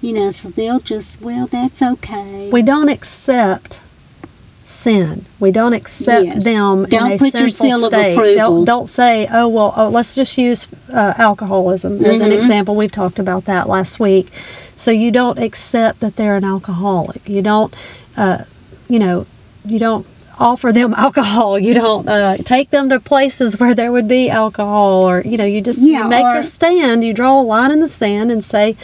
you 0.01 0.13
know, 0.15 0.31
so 0.31 0.49
they'll 0.49 0.81
just, 0.81 1.21
well, 1.21 1.47
that's 1.47 1.83
okay. 1.83 2.49
We 2.51 2.63
don't 2.63 2.89
accept 2.89 3.83
sin. 4.63 5.27
We 5.39 5.51
don't 5.51 5.75
accept 5.75 6.25
Yes. 6.25 6.45
them 6.45 6.87
Don't 6.87 7.07
in 7.07 7.13
a 7.13 7.19
put 7.19 7.35
your 7.39 7.51
sinful 7.51 7.69
seal 7.69 7.85
of 7.85 7.93
state. 7.93 8.13
approval. 8.15 8.35
Don't, 8.37 8.65
don't 8.65 8.87
say, 8.89 9.29
oh 9.31 9.47
well, 9.47 9.75
oh, 9.77 9.89
let's 9.91 10.15
just 10.15 10.39
use 10.39 10.69
uh, 10.91 11.13
alcoholism 11.19 12.03
as 12.03 12.23
an 12.23 12.31
Mhm. 12.31 12.39
example. 12.39 12.75
We've 12.75 12.91
talked 12.91 13.19
about 13.19 13.45
that 13.45 13.69
last 13.69 14.01
week. 14.01 14.29
So 14.75 14.91
you 14.91 15.11
don't 15.11 15.39
accept 15.39 16.01
that 16.01 16.17
they're 16.17 16.37
an 16.37 16.45
alcoholic. 16.45 17.29
You 17.29 17.43
don't, 17.43 17.75
uh, 18.17 18.45
you 18.89 18.99
know, 18.99 19.27
you 19.67 19.79
don't 19.79 20.07
offer 20.39 20.73
them 20.73 20.95
alcohol. 20.99 21.59
You 21.59 21.75
don't 21.75 22.09
uh, 22.09 22.37
take 22.39 22.71
them 22.71 22.89
to 22.91 23.01
places 23.01 23.59
where 23.61 23.75
there 23.75 23.93
would 23.93 24.09
be 24.09 24.29
alcohol, 24.31 25.03
or 25.09 25.23
you 25.23 25.37
know, 25.37 25.45
you 25.45 25.61
just 25.61 25.81
Yeah, 25.81 26.03
you 26.05 26.09
make 26.09 26.25
or- 26.25 26.37
a 26.37 26.43
stand. 26.43 27.05
You 27.05 27.13
draw 27.13 27.41
a 27.41 27.43
line 27.43 27.71
in 27.71 27.81
the 27.81 27.89
sand 27.89 28.31
and 28.31 28.43
say, 28.45 28.77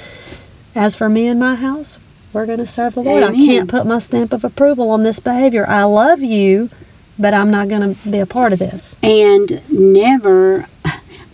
as 0.74 0.94
for 0.96 1.08
me 1.08 1.26
and 1.26 1.38
my 1.40 1.54
house, 1.56 1.98
we're 2.32 2.46
going 2.46 2.58
to 2.58 2.66
serve 2.66 2.94
the 2.94 3.02
Lord. 3.02 3.24
I 3.24 3.32
can't 3.34 3.68
put 3.68 3.86
my 3.86 3.98
stamp 3.98 4.32
of 4.32 4.44
approval 4.44 4.90
on 4.90 5.02
this 5.02 5.18
behavior. 5.18 5.66
I 5.68 5.82
love 5.84 6.20
you, 6.20 6.70
but 7.18 7.34
I'm 7.34 7.50
not 7.50 7.68
going 7.68 7.94
to 7.94 8.08
be 8.08 8.18
a 8.20 8.26
part 8.26 8.52
of 8.52 8.58
this. 8.60 8.96
and 9.02 9.60
never 9.70 10.66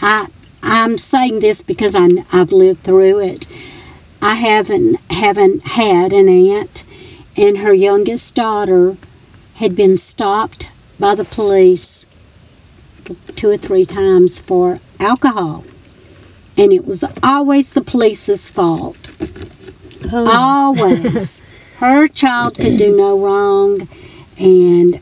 i 0.01 0.27
i'm 0.63 0.99
saying 0.99 1.41
this 1.41 1.63
because 1.63 1.95
I, 1.95 2.09
i've 2.33 2.53
lived 2.53 2.83
through 2.83 3.21
it 3.21 3.47
i 4.21 4.35
haven't 4.35 4.97
haven't 5.11 5.63
had 5.69 6.13
an 6.13 6.29
aunt 6.29 6.85
and 7.37 7.59
her 7.59 7.73
youngest 7.73 8.35
daughter 8.35 8.97
had 9.57 9.75
been 9.75 9.97
stopped 9.99 10.69
by 10.99 11.15
the 11.15 11.25
police 11.25 12.07
two 13.37 13.51
or 13.51 13.57
three 13.57 13.87
times 13.87 14.41
for 14.41 14.81
alcohol. 14.99 15.65
And 16.57 16.73
it 16.73 16.87
was 16.87 17.05
always 17.23 17.73
the 17.73 17.83
police's 17.83 18.49
fault. 18.49 19.13
Oh. 20.13 20.31
Always. 20.31 21.43
Her 21.79 22.09
child 22.09 22.57
could 22.57 22.79
do 22.79 22.97
no 22.97 23.19
wrong. 23.19 23.89
And, 24.39 25.01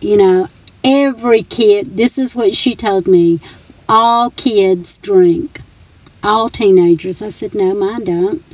you 0.00 0.16
know, 0.16 0.48
every 0.82 1.42
kid, 1.42 1.96
this 1.96 2.18
is 2.18 2.34
what 2.34 2.54
she 2.54 2.74
told 2.74 3.06
me 3.06 3.40
all 3.88 4.30
kids 4.30 4.98
drink. 4.98 5.60
All 6.24 6.48
teenagers. 6.48 7.22
I 7.22 7.28
said, 7.28 7.54
no, 7.54 7.74
mine 7.74 8.04
don't. 8.04 8.44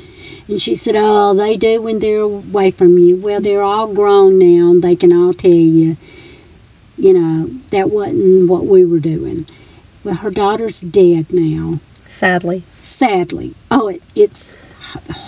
And 0.48 0.60
she 0.60 0.74
said, 0.74 0.94
oh, 0.96 1.34
they 1.34 1.56
do 1.56 1.82
when 1.82 1.98
they're 1.98 2.20
away 2.20 2.70
from 2.70 2.96
you. 2.98 3.16
Well, 3.16 3.40
they're 3.40 3.62
all 3.62 3.92
grown 3.92 4.38
now 4.38 4.70
and 4.70 4.82
they 4.82 4.96
can 4.96 5.12
all 5.12 5.34
tell 5.34 5.50
you, 5.50 5.96
you 6.96 7.12
know, 7.12 7.50
that 7.70 7.90
wasn't 7.90 8.48
what 8.48 8.64
we 8.64 8.84
were 8.84 8.98
doing. 8.98 9.46
Well, 10.02 10.16
her 10.16 10.30
daughter's 10.30 10.80
dead 10.80 11.32
now, 11.32 11.80
Sadly, 12.06 12.62
sadly. 12.80 13.54
Oh, 13.70 13.88
it, 13.88 14.02
it's 14.14 14.56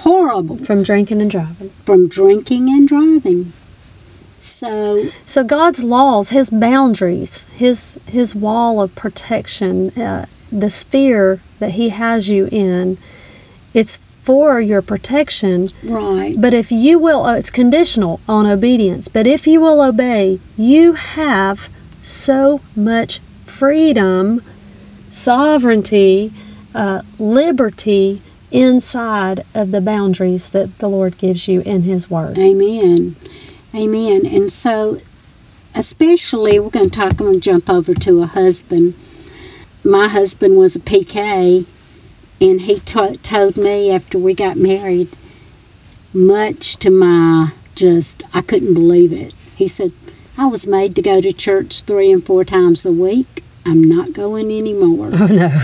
horrible 0.02 0.56
from 0.56 0.82
drinking 0.82 1.20
and 1.20 1.30
driving. 1.30 1.68
from 1.84 2.08
drinking 2.08 2.70
and 2.70 2.88
driving. 2.88 3.52
So, 4.40 5.10
So 5.26 5.44
God's 5.44 5.84
laws, 5.84 6.30
His 6.30 6.48
boundaries, 6.48 7.42
His 7.54 8.00
His 8.06 8.34
wall 8.34 8.80
of 8.80 8.94
protection, 8.94 9.90
uh, 9.90 10.24
the 10.50 10.70
sphere 10.70 11.42
that 11.58 11.72
He 11.72 11.90
has 11.90 12.30
you 12.30 12.48
in, 12.50 12.96
it's 13.74 13.98
for 14.22 14.60
your 14.60 14.82
protection. 14.82 15.70
right. 15.82 16.34
But 16.38 16.54
if 16.54 16.70
you 16.70 16.98
will, 16.98 17.24
uh, 17.24 17.36
it's 17.36 17.50
conditional 17.50 18.20
on 18.28 18.46
obedience. 18.46 19.08
But 19.08 19.26
if 19.26 19.46
you 19.46 19.60
will 19.60 19.80
obey, 19.82 20.40
you 20.56 20.92
have 20.92 21.68
so 22.02 22.60
much 22.76 23.20
freedom, 23.44 24.42
sovereignty, 25.10 26.32
uh, 26.74 27.02
liberty 27.18 28.22
inside 28.50 29.44
of 29.54 29.70
the 29.70 29.80
boundaries 29.80 30.50
that 30.50 30.78
the 30.78 30.88
Lord 30.88 31.18
gives 31.18 31.48
you 31.48 31.60
in 31.62 31.82
His 31.82 32.10
Word. 32.10 32.38
Amen. 32.38 33.16
Amen. 33.74 34.26
And 34.26 34.52
so, 34.52 35.00
especially, 35.74 36.58
we're 36.58 36.70
going 36.70 36.90
to 36.90 36.96
talk, 36.96 37.12
I'm 37.12 37.16
going 37.18 37.34
to 37.34 37.40
jump 37.40 37.70
over 37.70 37.94
to 37.94 38.22
a 38.22 38.26
husband. 38.26 38.94
My 39.84 40.08
husband 40.08 40.56
was 40.56 40.76
a 40.76 40.80
PK, 40.80 41.66
and 42.40 42.62
he 42.62 42.78
t- 42.78 43.16
told 43.18 43.56
me 43.56 43.90
after 43.90 44.18
we 44.18 44.34
got 44.34 44.56
married, 44.56 45.08
much 46.12 46.76
to 46.78 46.90
my 46.90 47.52
just, 47.74 48.22
I 48.34 48.40
couldn't 48.40 48.74
believe 48.74 49.12
it. 49.12 49.32
He 49.56 49.66
said, 49.66 49.92
I 50.36 50.46
was 50.46 50.66
made 50.66 50.96
to 50.96 51.02
go 51.02 51.20
to 51.20 51.32
church 51.32 51.82
three 51.82 52.10
and 52.10 52.24
four 52.24 52.44
times 52.44 52.84
a 52.86 52.92
week. 52.92 53.42
I'm 53.66 53.82
not 53.82 54.12
going 54.12 54.50
anymore. 54.50 55.10
Oh 55.20 55.26
no. 55.26 55.62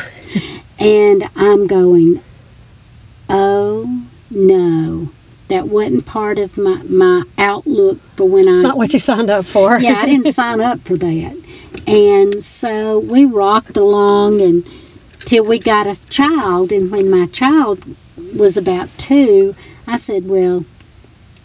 And 0.78 1.24
I'm 1.34 1.66
going, 1.66 2.20
oh 3.30 4.06
no, 4.30 5.10
that 5.48 5.68
wasn't 5.68 6.04
part 6.04 6.38
of 6.38 6.58
my, 6.58 6.82
my 6.82 7.22
outlook 7.38 7.98
for 8.16 8.28
when 8.28 8.46
I. 8.46 8.50
It's 8.52 8.60
not 8.60 8.76
what 8.76 8.92
you 8.92 8.98
signed 8.98 9.30
up 9.30 9.46
for. 9.46 9.78
yeah, 9.78 9.94
I 10.00 10.06
didn't 10.06 10.32
sign 10.34 10.60
up 10.60 10.80
for 10.80 10.96
that. 10.98 11.36
And 11.86 12.44
so 12.44 12.98
we 12.98 13.24
rocked 13.24 13.76
along 13.78 14.42
and 14.42 14.68
till 15.26 15.44
we 15.44 15.58
got 15.58 15.86
a 15.86 16.00
child. 16.08 16.72
And 16.72 16.90
when 16.90 17.10
my 17.10 17.26
child 17.26 17.84
was 18.34 18.56
about 18.56 18.88
two, 18.96 19.54
I 19.86 19.96
said, 19.96 20.26
well, 20.26 20.64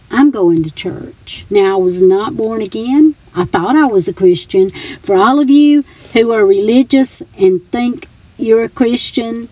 I'm 0.10 0.32
going 0.32 0.64
to 0.64 0.72
church. 0.72 1.46
Now, 1.50 1.74
I 1.74 1.82
was 1.82 2.02
not 2.02 2.38
born 2.38 2.62
again. 2.62 3.16
I 3.36 3.46
thought 3.46 3.76
I 3.76 3.86
was 3.86 4.08
a 4.08 4.14
Christian. 4.14 4.70
For 5.02 5.16
all 5.16 5.40
of 5.40 5.50
you 5.50 5.84
who 6.14 6.32
are 6.32 6.46
religious 6.46 7.22
and 7.38 7.66
think 7.72 8.08
you're 8.38 8.64
a 8.64 8.70
Christian, 8.70 9.50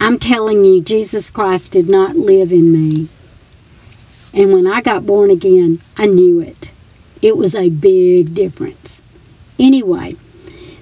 I'm 0.00 0.18
telling 0.18 0.64
you, 0.64 0.82
Jesus 0.82 1.30
Christ 1.30 1.72
did 1.72 1.88
not 1.88 2.16
live 2.16 2.52
in 2.52 2.72
me. 2.72 3.08
And 4.34 4.52
when 4.52 4.66
I 4.66 4.80
got 4.80 5.06
born 5.06 5.30
again, 5.30 5.80
I 5.96 6.06
knew 6.06 6.40
it. 6.40 6.72
It 7.22 7.36
was 7.36 7.54
a 7.54 7.70
big 7.70 8.34
difference. 8.34 9.04
Anyway, 9.58 10.16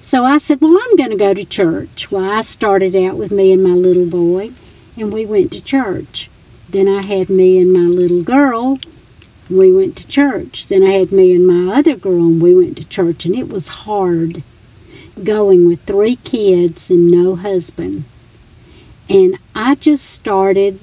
so 0.02 0.24
I 0.24 0.38
said, 0.38 0.60
Well, 0.60 0.76
I'm 0.82 0.96
going 0.96 1.10
to 1.10 1.16
go 1.16 1.32
to 1.32 1.44
church. 1.44 2.10
Well, 2.10 2.28
I 2.28 2.40
started 2.40 2.96
out 2.96 3.16
with 3.16 3.30
me 3.30 3.52
and 3.52 3.62
my 3.62 3.70
little 3.70 4.04
boy, 4.04 4.50
and 4.96 5.12
we 5.12 5.24
went 5.24 5.52
to 5.52 5.62
church. 5.62 6.28
Then 6.68 6.88
I 6.88 7.02
had 7.02 7.30
me 7.30 7.60
and 7.60 7.72
my 7.72 7.86
little 7.86 8.22
girl. 8.22 8.80
We 9.48 9.70
went 9.70 9.96
to 9.98 10.08
church. 10.08 10.66
Then 10.66 10.82
I 10.82 10.90
had 10.90 11.12
me 11.12 11.32
and 11.32 11.46
my 11.46 11.72
other 11.72 11.94
girl, 11.94 12.22
and 12.22 12.42
we 12.42 12.52
went 12.52 12.76
to 12.78 12.88
church. 12.88 13.24
And 13.24 13.36
it 13.36 13.48
was 13.48 13.68
hard 13.68 14.42
going 15.22 15.68
with 15.68 15.82
three 15.84 16.16
kids 16.16 16.90
and 16.90 17.08
no 17.08 17.36
husband. 17.36 18.04
And 19.08 19.38
I 19.54 19.76
just 19.76 20.10
started 20.10 20.80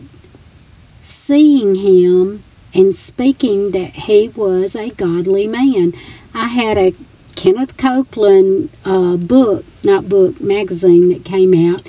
seeing 1.01 1.75
him 1.75 2.43
and 2.73 2.95
speaking 2.95 3.71
that 3.71 3.91
he 3.91 4.29
was 4.29 4.77
a 4.77 4.91
godly 4.91 5.47
man. 5.47 5.93
I 6.33 6.47
had 6.47 6.77
a 6.77 6.93
Kenneth 7.39 7.77
Copeland 7.77 8.69
uh, 8.83 9.15
book, 9.15 9.63
not 9.81 10.09
book, 10.09 10.41
magazine 10.41 11.07
that 11.07 11.23
came 11.23 11.53
out, 11.53 11.81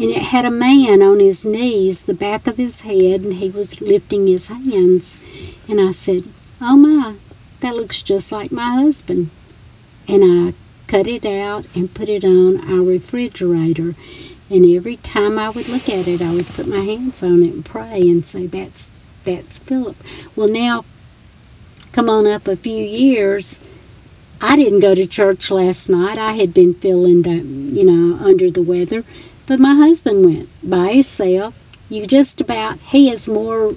and 0.00 0.10
it 0.10 0.20
had 0.20 0.44
a 0.44 0.50
man 0.50 1.00
on 1.00 1.20
his 1.20 1.46
knees, 1.46 2.06
the 2.06 2.12
back 2.12 2.48
of 2.48 2.56
his 2.56 2.80
head, 2.80 3.20
and 3.20 3.34
he 3.34 3.48
was 3.48 3.80
lifting 3.80 4.26
his 4.26 4.48
hands. 4.48 5.20
And 5.68 5.80
I 5.80 5.92
said, 5.92 6.24
Oh 6.60 6.76
my, 6.76 7.14
that 7.60 7.76
looks 7.76 8.02
just 8.02 8.32
like 8.32 8.50
my 8.50 8.80
husband. 8.82 9.30
And 10.08 10.24
I 10.24 10.54
cut 10.88 11.06
it 11.06 11.24
out 11.24 11.68
and 11.76 11.94
put 11.94 12.08
it 12.08 12.24
on 12.24 12.68
our 12.68 12.84
refrigerator. 12.84 13.94
And 14.50 14.66
every 14.66 14.96
time 14.96 15.38
I 15.38 15.50
would 15.50 15.68
look 15.68 15.88
at 15.88 16.08
it, 16.08 16.20
I 16.20 16.34
would 16.34 16.48
put 16.48 16.66
my 16.66 16.80
hands 16.80 17.22
on 17.22 17.44
it 17.44 17.54
and 17.54 17.64
pray 17.64 18.00
and 18.00 18.26
say, 18.26 18.48
"That's 18.48 18.90
that's 19.22 19.60
Philip." 19.60 19.98
Well, 20.34 20.48
now, 20.48 20.84
come 21.92 22.10
on 22.10 22.26
up 22.26 22.48
a 22.48 22.56
few 22.56 22.84
years. 22.84 23.60
I 24.40 24.56
didn't 24.56 24.80
go 24.80 24.94
to 24.94 25.06
church 25.06 25.50
last 25.50 25.88
night. 25.88 26.18
I 26.18 26.32
had 26.32 26.52
been 26.52 26.74
feeling 26.74 27.22
that, 27.22 27.44
you 27.44 27.84
know, 27.84 28.16
under 28.24 28.50
the 28.50 28.62
weather, 28.62 29.04
but 29.46 29.58
my 29.58 29.74
husband 29.74 30.24
went 30.24 30.48
by 30.62 30.92
himself. 30.92 31.54
You 31.88 32.06
just 32.06 32.40
about 32.40 32.78
he 32.78 33.10
is 33.10 33.28
more 33.28 33.74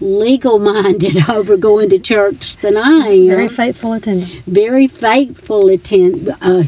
legal 0.00 0.58
minded 0.58 1.28
over 1.30 1.56
going 1.56 1.90
to 1.90 1.98
church 1.98 2.56
than 2.56 2.76
I 2.76 3.08
am 3.08 3.28
Very 3.28 3.48
faithful 3.48 3.92
attendant. 3.92 4.32
very 4.46 4.86
faithful 4.88 5.68
attend. 5.68 6.34
Uh, 6.40 6.64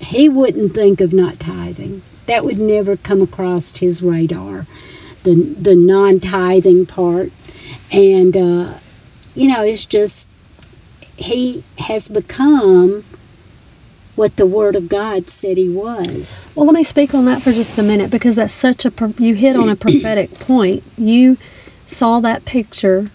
he 0.00 0.28
wouldn't 0.28 0.74
think 0.74 1.00
of 1.00 1.12
not 1.12 1.38
tithing. 1.40 2.02
That 2.26 2.44
would 2.44 2.58
never 2.58 2.96
come 2.96 3.20
across 3.22 3.76
his 3.76 4.02
radar, 4.02 4.66
the 5.22 5.34
the 5.34 5.76
non-tithing 5.76 6.86
part, 6.86 7.30
and 7.92 8.36
uh, 8.36 8.74
you 9.34 9.48
know, 9.48 9.62
it's 9.62 9.84
just 9.86 10.28
he 11.16 11.64
has 11.78 12.08
become 12.08 13.04
what 14.14 14.36
the 14.36 14.46
Word 14.46 14.74
of 14.76 14.88
God 14.88 15.28
said 15.30 15.56
he 15.56 15.68
was. 15.68 16.50
Well, 16.54 16.66
let 16.66 16.74
me 16.74 16.82
speak 16.82 17.14
on 17.14 17.26
that 17.26 17.42
for 17.42 17.52
just 17.52 17.78
a 17.78 17.82
minute 17.82 18.10
because 18.10 18.36
that's 18.36 18.54
such 18.54 18.86
a 18.86 18.92
you 19.18 19.34
hit 19.34 19.56
on 19.56 19.68
a 19.68 19.76
prophetic 19.76 20.32
point. 20.34 20.82
You 20.96 21.36
saw 21.84 22.20
that 22.20 22.44
picture 22.44 23.10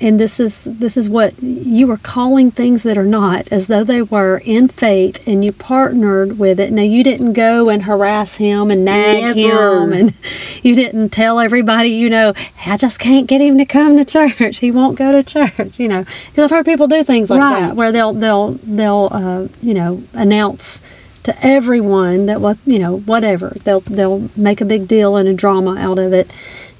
and 0.00 0.20
this 0.20 0.38
is 0.38 0.64
this 0.64 0.96
is 0.96 1.08
what 1.08 1.34
you 1.42 1.86
were 1.86 1.96
calling 1.96 2.50
things 2.50 2.82
that 2.82 2.98
are 2.98 3.06
not 3.06 3.48
as 3.52 3.66
though 3.66 3.82
they 3.84 4.02
were 4.02 4.38
in 4.44 4.68
faith 4.68 5.26
and 5.26 5.44
you 5.44 5.52
partnered 5.52 6.38
with 6.38 6.60
it. 6.60 6.72
Now 6.72 6.82
you 6.82 7.02
didn't 7.02 7.32
go 7.32 7.68
and 7.68 7.84
harass 7.84 8.36
him 8.36 8.70
and 8.70 8.84
nag 8.84 9.36
Never. 9.36 9.82
him 9.84 9.92
and 9.92 10.14
you 10.62 10.74
didn't 10.74 11.10
tell 11.10 11.38
everybody, 11.40 11.88
you 11.88 12.10
know, 12.10 12.32
I 12.66 12.76
just 12.76 12.98
can't 12.98 13.26
get 13.26 13.40
him 13.40 13.56
to 13.58 13.64
come 13.64 13.96
to 13.96 14.04
church. 14.04 14.58
He 14.58 14.70
won't 14.70 14.98
go 14.98 15.12
to 15.12 15.22
church, 15.22 15.78
you 15.78 15.88
know. 15.88 16.04
Because 16.28 16.44
I've 16.44 16.50
heard 16.50 16.66
people 16.66 16.88
do 16.88 17.02
things 17.02 17.30
like 17.30 17.40
Right. 17.40 17.60
that 17.60 17.76
where 17.76 17.90
they'll 17.92 18.12
they'll 18.12 18.52
they'll 18.64 19.08
uh, 19.12 19.48
you 19.62 19.74
know 19.74 20.02
announce 20.12 20.82
to 21.22 21.34
everyone 21.44 22.26
that 22.26 22.40
what 22.40 22.56
you 22.66 22.78
know 22.78 22.98
whatever 23.00 23.56
they'll 23.64 23.80
they'll 23.80 24.28
make 24.36 24.60
a 24.60 24.64
big 24.64 24.86
deal 24.86 25.16
and 25.16 25.28
a 25.28 25.34
drama 25.34 25.76
out 25.76 25.98
of 25.98 26.12
it. 26.12 26.30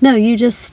No, 0.00 0.14
you 0.14 0.36
just 0.36 0.72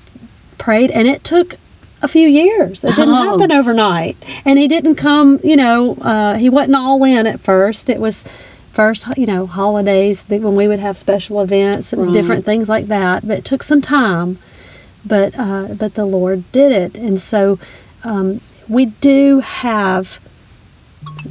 prayed, 0.58 0.92
and 0.92 1.08
it 1.08 1.24
took 1.24 1.56
a 2.04 2.08
few 2.08 2.28
years. 2.28 2.84
It 2.84 2.96
didn't 2.96 3.16
Oh. 3.16 3.32
happen 3.32 3.52
overnight, 3.52 4.18
and 4.46 4.60
he 4.60 4.68
didn't 4.68 4.96
come. 4.96 5.40
You 5.44 5.56
know, 5.56 5.96
uh, 6.02 6.36
he 6.36 6.50
wasn't 6.50 6.76
all 6.76 7.04
in 7.04 7.26
at 7.26 7.40
first. 7.40 7.90
It 7.90 8.00
was 8.00 8.24
first, 8.72 9.06
you 9.18 9.26
know, 9.26 9.46
holidays 9.46 10.26
when 10.30 10.56
we 10.56 10.68
would 10.68 10.80
have 10.80 10.98
special 10.98 11.42
events. 11.42 11.94
It 11.94 11.98
was 11.98 12.08
Right. 12.08 12.14
different 12.14 12.46
things 12.46 12.68
like 12.70 12.88
that, 12.88 13.28
but 13.28 13.38
it 13.40 13.46
took 13.46 13.64
some 13.64 13.82
time. 13.82 14.38
But 15.06 15.34
uh, 15.38 15.68
but 15.78 15.96
the 15.96 16.06
Lord 16.06 16.44
did 16.52 16.72
it, 16.72 16.96
and 16.96 17.20
so 17.20 17.58
um, 18.04 18.40
we 18.70 18.86
do 18.86 19.40
have 19.40 20.20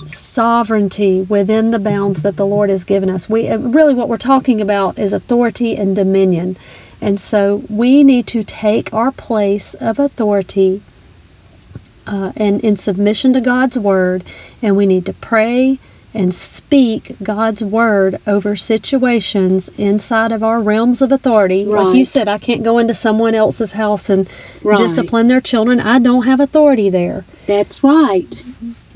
sovereignty 0.05 1.23
within 1.29 1.70
the 1.70 1.79
bounds 1.79 2.23
that 2.23 2.37
the 2.37 2.47
Lord 2.47 2.70
has 2.70 2.85
given 2.85 3.09
us. 3.11 3.29
We 3.29 3.49
uh, 3.49 3.59
really 3.59 3.95
what 3.95 4.09
we're 4.09 4.16
talking 4.16 4.61
about 4.61 4.99
is 4.99 5.12
authority 5.12 5.77
and 5.77 5.95
dominion. 5.97 6.57
And 7.03 7.20
so 7.20 7.64
we 7.68 8.05
need 8.05 8.26
to 8.28 8.44
take 8.44 8.94
our 8.94 9.11
place 9.11 9.74
of 9.74 9.98
authority 9.98 10.82
uh, 12.07 12.32
and 12.36 12.61
in 12.62 12.76
submission 12.76 13.32
to 13.32 13.40
God's 13.40 13.76
word, 13.78 14.22
and 14.62 14.76
we 14.76 14.86
need 14.86 15.05
to 15.07 15.12
pray 15.12 15.78
and 16.14 16.32
speak 16.34 17.16
God's 17.22 17.64
word 17.64 18.18
over 18.26 18.55
situations 18.55 19.68
inside 19.78 20.30
of 20.30 20.42
our 20.44 20.61
realms 20.61 21.03
of 21.03 21.11
authority. 21.11 21.64
Like 21.64 21.96
you 21.96 22.05
said, 22.05 22.28
I 22.28 22.38
can't 22.38 22.62
go 22.62 22.78
into 22.78 22.94
someone 22.94 23.34
else's 23.34 23.72
house 23.72 24.09
and 24.09 24.28
Right. 24.62 24.78
discipline 24.78 25.26
their 25.26 25.40
children. 25.40 25.80
I 25.80 25.98
don't 25.98 26.24
have 26.24 26.38
authority 26.38 26.88
there. 26.90 27.24
That's 27.46 27.82
right. 27.82 28.28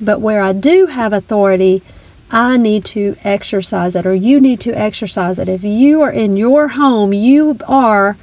But 0.01 0.21
where 0.21 0.43
I 0.43 0.53
do 0.53 0.87
have 0.87 1.13
authority, 1.13 1.83
I 2.31 2.57
need 2.57 2.85
to 2.87 3.17
exercise 3.23 3.95
it, 3.95 4.05
or 4.05 4.15
you 4.15 4.41
need 4.41 4.61
to 4.61 4.73
exercise 4.73 5.39
it. 5.39 5.49
If 5.49 5.63
you 5.63 6.01
are 6.03 6.11
in 6.11 6.37
your 6.37 6.69
home, 6.69 7.13
you 7.13 7.59
are, 7.69 8.17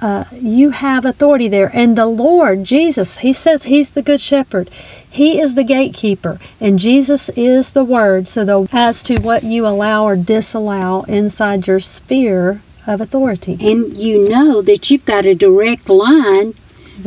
uh, 0.00 0.24
you 0.32 0.70
have 0.70 1.04
authority 1.04 1.48
there. 1.48 1.70
And 1.74 1.96
the 1.98 2.06
Lord, 2.06 2.64
Jesus, 2.64 3.18
He 3.18 3.32
says 3.32 3.64
He's 3.64 3.90
the 3.90 4.02
good 4.02 4.20
shepherd. 4.20 4.70
He 5.08 5.40
is 5.40 5.56
the 5.56 5.64
gatekeeper, 5.64 6.38
and 6.60 6.78
Jesus 6.78 7.28
is 7.30 7.72
the 7.72 7.84
Word. 7.84 8.28
So, 8.28 8.44
the, 8.44 8.68
as 8.72 9.02
to 9.04 9.20
what 9.20 9.42
you 9.42 9.66
allow 9.66 10.04
or 10.04 10.16
disallow 10.16 11.02
inside 11.08 11.66
your 11.66 11.80
sphere 11.80 12.62
of 12.86 13.00
authority, 13.00 13.58
And 13.60 13.96
you 13.96 14.28
know 14.28 14.62
that 14.62 14.90
you've 14.90 15.04
got 15.04 15.26
a 15.26 15.34
direct 15.34 15.88
line 15.88 16.54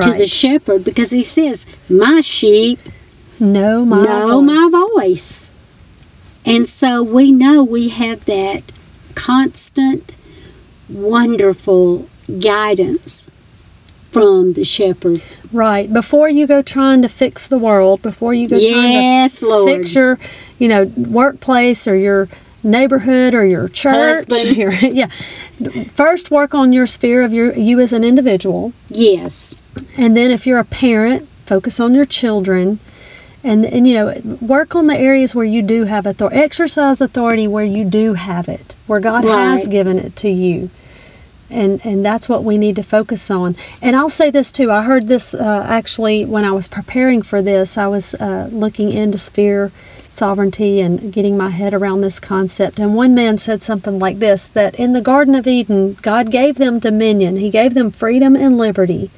to 0.01 0.11
the 0.13 0.25
shepherd 0.25 0.83
because 0.83 1.11
he 1.11 1.23
says, 1.23 1.65
My 1.89 2.21
sheep 2.21 2.79
know 3.39 3.85
my 3.85 4.03
know 4.03 4.41
voice. 4.41 4.47
my 4.47 4.87
voice. 4.95 5.49
And 6.45 6.67
so 6.67 7.01
we 7.03 7.31
know 7.31 7.63
we 7.63 7.89
have 7.89 8.25
that 8.25 8.63
constant, 9.15 10.15
wonderful 10.89 12.07
guidance 12.39 13.29
from 14.11 14.53
the 14.53 14.63
shepherd. 14.63 15.21
Right. 15.51 15.91
Before 15.91 16.29
you 16.29 16.45
go 16.47 16.61
trying 16.61 17.01
to 17.01 17.07
fix 17.09 17.47
the 17.47 17.57
world, 17.57 18.01
before 18.01 18.33
you 18.33 18.47
go 18.47 18.57
Yes, 18.57 19.39
trying 19.39 19.49
to 19.49 19.55
Lord. 19.55 19.77
fix 19.81 19.95
your, 19.95 20.19
you 20.59 20.67
know, 20.67 20.83
workplace 20.95 21.87
or 21.87 21.95
your 21.95 22.27
neighborhood 22.63 23.33
or 23.33 23.45
your 23.45 23.67
church. 23.67 24.29
Your- 24.45 24.71
yeah. 24.73 25.07
First 25.93 26.31
work 26.31 26.53
on 26.53 26.71
your 26.71 26.85
sphere 26.87 27.21
of 27.23 27.33
your 27.33 27.53
you 27.53 27.79
as 27.81 27.91
an 27.91 28.03
individual. 28.05 28.71
Yes. 28.89 29.53
And 29.97 30.15
then 30.15 30.31
if 30.31 30.47
you're 30.47 30.59
a 30.59 30.63
parent, 30.63 31.27
focus 31.45 31.79
on 31.79 31.93
your 31.93 32.05
children. 32.05 32.79
And, 33.43 33.65
and 33.65 33.85
you 33.85 33.93
know, 33.93 34.37
work 34.39 34.73
on 34.73 34.87
the 34.87 34.97
areas 34.97 35.35
where 35.35 35.45
you 35.45 35.61
do 35.61 35.83
have 35.83 36.05
authority. 36.05 36.37
Exercise 36.37 37.01
authority 37.01 37.45
where 37.47 37.65
you 37.65 37.83
do 37.83 38.13
have 38.13 38.47
it, 38.47 38.75
where 38.87 39.01
God 39.01 39.25
has 39.25 39.67
given 39.67 39.99
it 39.99 40.15
to 40.17 40.29
you 40.29 40.69
and 41.53 41.85
and 41.85 42.03
that's 42.05 42.27
what 42.27 42.43
we 42.43 42.57
need 42.57 42.75
to 42.75 42.83
focus 42.83 43.29
on. 43.31 43.55
And 43.81 43.95
I'll 43.95 44.09
say 44.09 44.29
this 44.29 44.51
too. 44.51 44.71
I 44.71 44.83
heard 44.83 45.07
this 45.07 45.33
uh, 45.33 45.65
actually 45.67 46.25
when 46.25 46.43
I 46.43 46.51
was 46.51 46.67
preparing 46.67 47.21
for 47.21 47.41
this. 47.41 47.77
I 47.77 47.87
was 47.87 48.15
uh, 48.15 48.49
looking 48.51 48.91
into 48.91 49.17
sphere 49.17 49.71
sovereignty 50.09 50.79
and 50.81 51.11
getting 51.13 51.37
my 51.37 51.49
head 51.49 51.73
around 51.73 52.01
this 52.01 52.19
concept. 52.19 52.79
And 52.79 52.95
one 52.95 53.15
man 53.15 53.37
said 53.37 53.61
something 53.61 53.99
like 53.99 54.19
this: 54.19 54.47
that 54.49 54.75
in 54.75 54.93
the 54.93 55.01
Garden 55.01 55.35
of 55.35 55.47
Eden, 55.47 55.93
God 56.01 56.31
gave 56.31 56.55
them 56.55 56.79
dominion. 56.79 57.37
He 57.37 57.49
gave 57.49 57.73
them 57.73 57.91
freedom 57.91 58.35
and 58.35 58.57
liberty, 58.57 59.11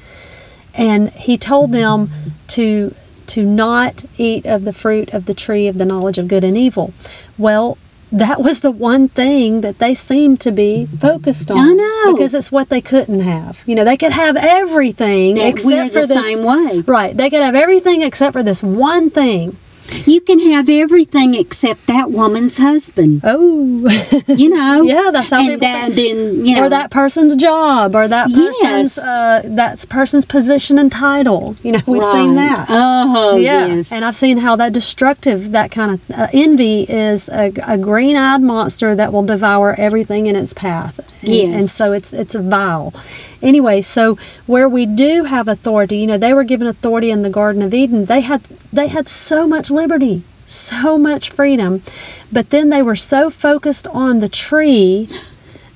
and 0.74 1.10
He 1.12 1.38
told 1.38 1.72
them 1.72 2.10
to 2.50 2.94
to 3.28 3.44
not 3.44 4.06
eat 4.18 4.46
of 4.46 4.66
the 4.66 4.74
fruit 4.74 5.14
of 5.14 5.26
the 5.26 5.34
tree 5.34 5.68
of 5.68 5.78
the 5.78 5.86
knowledge 5.86 6.18
of 6.18 6.28
good 6.28 6.44
and 6.44 6.58
evil. 6.58 6.94
Well, 7.38 7.78
that 8.12 8.40
was 8.42 8.60
the 8.62 8.72
one 8.72 9.10
thing 9.10 9.62
that 9.62 9.80
they 9.80 9.94
seemed 9.94 10.40
to 10.42 10.52
be 10.52 10.86
focused 10.86 11.50
on. 11.52 11.58
I 11.58 11.74
know. 11.74 12.14
because 12.14 12.34
it's 12.34 12.52
what 12.52 12.70
they 12.70 12.80
couldn't 12.80 13.22
have. 13.22 13.64
You 13.66 13.76
know, 13.76 13.84
they 13.84 13.98
could 13.98 14.12
have 14.14 14.38
everything 14.38 15.36
That 15.36 15.48
except 15.48 15.92
for 15.92 16.06
the 16.06 16.14
this. 16.14 16.26
same 16.38 16.46
way. 16.46 16.82
Right, 16.86 17.18
they 17.18 17.30
could 17.30 17.42
have 17.42 17.56
everything 17.56 18.02
except 18.02 18.34
for 18.34 18.44
this 18.44 18.62
one 18.64 19.10
thing. 19.10 19.58
You 20.06 20.20
can 20.22 20.40
have 20.52 20.68
everything 20.70 21.36
except 21.36 21.86
that 21.88 22.10
woman's 22.12 22.58
husband. 22.58 23.22
Oh, 23.24 23.88
You 24.28 24.50
know? 24.50 24.82
Yeah, 24.84 25.10
that's 25.12 25.30
how 25.30 25.38
and 25.40 25.48
people 25.62 25.68
think. 25.68 25.96
then, 25.96 26.46
you 26.46 26.56
know. 26.56 26.64
or 26.66 26.70
that 26.70 26.90
person's 26.92 27.36
job, 27.36 27.96
or 27.96 28.08
that 28.08 28.28
person's 28.28 28.62
Yes. 28.62 28.98
uh, 28.98 29.42
that 29.46 29.86
person's 29.90 30.26
position 30.26 30.80
and 30.80 30.92
title. 30.92 31.56
You 31.64 31.74
know, 31.74 31.82
we've 31.86 32.04
seen 32.04 32.36
that. 32.36 32.66
Oh, 32.70 33.36
yeah, 33.38 33.68
yes. 33.68 33.92
and 33.92 34.04
I've 34.04 34.16
seen 34.16 34.40
how 34.40 34.56
that 34.56 34.74
destructive, 34.74 35.52
that 35.52 35.72
kind 35.72 35.92
of 35.92 36.12
uh, 36.12 36.28
envy 36.34 36.84
is 36.84 37.30
a, 37.30 37.52
a 37.68 37.78
green-eyed 37.78 38.42
monster 38.42 38.96
that 38.96 39.14
will 39.14 39.24
devour 39.24 39.76
everything 39.78 40.26
in 40.28 40.36
its 40.36 40.54
path. 40.54 41.00
And, 41.22 41.34
Yes. 41.34 41.54
and 41.62 41.70
so 41.70 41.92
it's 41.92 42.14
it's 42.14 42.36
a 42.36 42.42
vile. 42.42 42.94
Anyway, 43.42 43.82
so 43.82 44.18
where 44.46 44.68
we 44.70 44.86
do 44.86 45.24
have 45.26 45.48
authority, 45.48 45.98
you 45.98 46.08
know, 46.08 46.18
they 46.18 46.34
were 46.34 46.44
given 46.44 46.68
authority 46.68 47.10
in 47.12 47.22
the 47.24 47.30
Garden 47.30 47.62
of 47.62 47.74
Eden. 47.74 48.06
They 48.06 48.22
had 48.22 48.42
they 48.72 48.88
had 48.88 49.08
so 49.08 49.48
much 49.48 49.72
liberty, 49.76 50.24
so 50.46 50.98
much 50.98 51.30
freedom, 51.30 51.84
but 52.32 52.50
then 52.50 52.70
they 52.70 52.82
were 52.82 52.96
so 52.96 53.30
focused 53.30 53.88
on 53.90 54.20
the 54.20 54.30
tree 54.30 55.08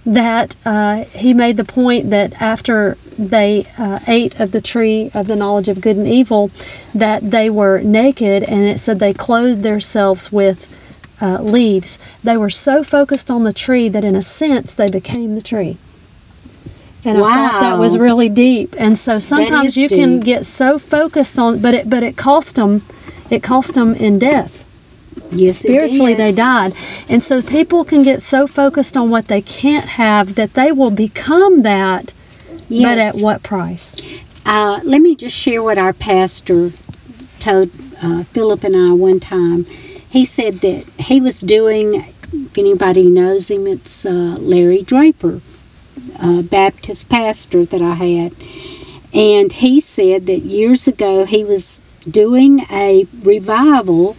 that 0.05 0.55
uh, 0.65 1.03
he 1.05 1.33
made 1.33 1.57
the 1.57 1.63
point 1.63 2.09
that 2.09 2.41
after 2.41 2.97
they 3.17 3.67
uh, 3.77 3.99
ate 4.07 4.39
of 4.39 4.51
the 4.51 4.61
tree 4.61 5.11
of 5.13 5.27
the 5.27 5.35
knowledge 5.35 5.67
of 5.67 5.81
good 5.81 5.97
and 5.97 6.07
evil, 6.07 6.49
that 6.95 7.31
they 7.31 7.49
were 7.49 7.81
naked, 7.81 8.43
and 8.43 8.61
it 8.63 8.79
said 8.79 8.99
they 8.99 9.13
clothed 9.13 9.61
themselves 9.61 10.31
with 10.31 10.67
uh, 11.21 11.41
leaves. 11.41 11.99
They 12.23 12.37
were 12.37 12.49
so 12.49 12.83
focused 12.83 13.29
on 13.29 13.43
the 13.43 13.53
tree 13.53 13.89
that, 13.89 14.03
in 14.03 14.15
a 14.15 14.21
sense, 14.21 14.73
they 14.73 14.89
became 14.89 15.35
the 15.35 15.41
tree. 15.41 15.77
And 17.05 17.17
I 17.17 17.33
thought 17.35 17.59
that 17.61 17.77
was 17.77 17.97
really 17.97 18.29
deep. 18.29 18.75
And 18.77 18.97
so 18.97 19.19
sometimes 19.19 19.77
you 19.77 19.87
can 19.87 20.19
get 20.19 20.45
so 20.45 20.77
focused 20.77 21.39
on, 21.39 21.59
but 21.59 21.73
it 21.73 21.89
but 21.89 22.03
it 22.03 22.17
cost 22.17 22.55
them, 22.55 22.83
it 23.29 23.43
cost 23.43 23.73
them 23.73 23.93
in 23.95 24.19
death 24.19 24.65
yes, 25.31 25.57
spiritually 25.57 26.13
they 26.13 26.31
died 26.31 26.73
and 27.07 27.21
so 27.21 27.41
people 27.41 27.83
can 27.85 28.03
get 28.03 28.21
so 28.21 28.47
focused 28.47 28.95
on 28.95 29.09
what 29.09 29.27
they 29.27 29.41
can't 29.41 29.89
have 29.89 30.35
that 30.35 30.53
they 30.53 30.71
will 30.71 30.91
become 30.91 31.61
that 31.63 32.13
yes. 32.67 32.83
but 32.83 32.97
at 32.97 33.23
what 33.23 33.43
price 33.43 33.95
Uh, 34.45 34.79
let 34.83 34.99
me 35.01 35.15
just 35.15 35.35
share 35.35 35.61
what 35.61 35.77
our 35.77 35.93
pastor 35.93 36.71
told 37.39 37.69
uh, 38.01 38.23
Philip 38.23 38.63
and 38.63 38.75
I 38.75 38.93
one 38.93 39.19
time. 39.19 39.65
He 40.09 40.25
said 40.25 40.55
that 40.61 40.85
he 40.97 41.21
was 41.21 41.41
doing, 41.41 42.05
if 42.33 42.57
anybody 42.57 43.05
knows 43.05 43.51
him, 43.51 43.67
it's 43.67 44.05
uh, 44.05 44.37
Larry 44.39 44.81
Draper, 44.81 45.41
a 46.19 46.41
Baptist 46.41 47.09
pastor 47.09 47.65
that 47.65 47.81
I 47.81 47.93
had. 47.93 48.33
And 49.13 49.53
he 49.53 49.79
said 49.79 50.25
that 50.25 50.39
years 50.39 50.87
ago 50.87 51.25
he 51.25 51.43
was 51.43 51.83
doing 52.09 52.61
a 52.71 53.07
revival, 53.21 54.15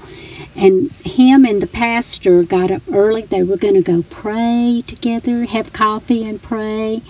and 0.56 0.90
him 1.04 1.44
and 1.44 1.62
the 1.62 1.66
pastor 1.66 2.42
got 2.42 2.70
up 2.70 2.82
early. 2.92 3.22
They 3.22 3.42
were 3.42 3.56
going 3.56 3.74
to 3.74 3.82
go 3.82 4.04
pray 4.10 4.82
together, 4.86 5.44
have 5.44 5.72
coffee, 5.72 6.28
and 6.28 6.42
pray. 6.42 7.02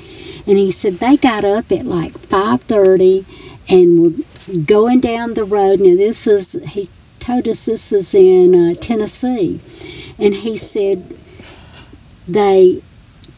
And 0.47 0.59
he 0.59 0.71
said 0.71 0.95
they 0.95 1.17
got 1.17 1.45
up 1.45 1.71
at 1.73 1.87
like 1.87 2.19
five 2.19 2.63
thirty 2.63 3.25
and 3.69 4.01
were 4.03 4.55
going 4.65 5.01
down 5.01 5.35
the 5.35 5.45
road. 5.45 5.81
Now 5.81 5.97
this 5.97 6.27
is 6.27 6.53
he 6.69 6.89
told 7.19 7.47
us 7.47 7.67
this 7.67 7.93
is 7.93 8.15
in 8.15 8.55
uh, 8.55 8.75
Tennessee, 8.75 9.61
and 10.19 10.35
he 10.35 10.57
said 10.57 11.17
they 12.27 12.83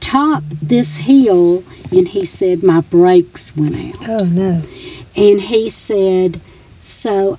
top 0.00 0.42
this 0.50 0.98
hill, 0.98 1.64
and 1.90 2.08
he 2.08 2.24
said 2.24 2.62
my 2.62 2.80
brakes 2.80 3.56
went 3.56 3.76
out. 3.76 4.08
oh 4.08 4.24
no 4.24 4.62
And 5.14 5.42
he 5.42 5.68
said, 5.68 6.40
So 6.82 7.38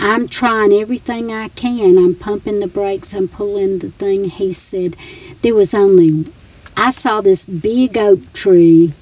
I'm 0.00 0.28
trying 0.28 0.72
everything 0.72 1.30
I 1.30 1.48
can. 1.48 1.98
I'm 1.98 2.14
pumping 2.14 2.60
the 2.60 2.66
brakes, 2.66 3.12
I'm 3.12 3.28
pulling 3.28 3.80
the 3.80 3.90
thing. 3.90 4.30
He 4.30 4.52
said, 4.54 4.96
There 5.42 5.54
was 5.54 5.74
only, 5.74 6.24
I 6.74 6.90
saw 6.90 7.20
this 7.20 7.44
big 7.44 7.98
oak 7.98 8.32
tree 8.32 8.94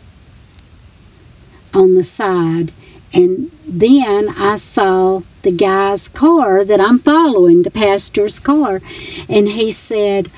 on 1.72 1.94
the 1.94 2.02
side, 2.02 2.72
and 3.12 3.52
then 3.64 4.30
I 4.30 4.56
saw 4.56 5.22
the 5.42 5.52
guy's 5.52 6.08
car 6.08 6.64
that 6.64 6.80
I'm 6.80 6.98
following, 6.98 7.62
the 7.62 7.70
pastor's 7.70 8.40
car. 8.40 8.80
And 9.28 9.50
he 9.50 9.70
said, 9.70 10.32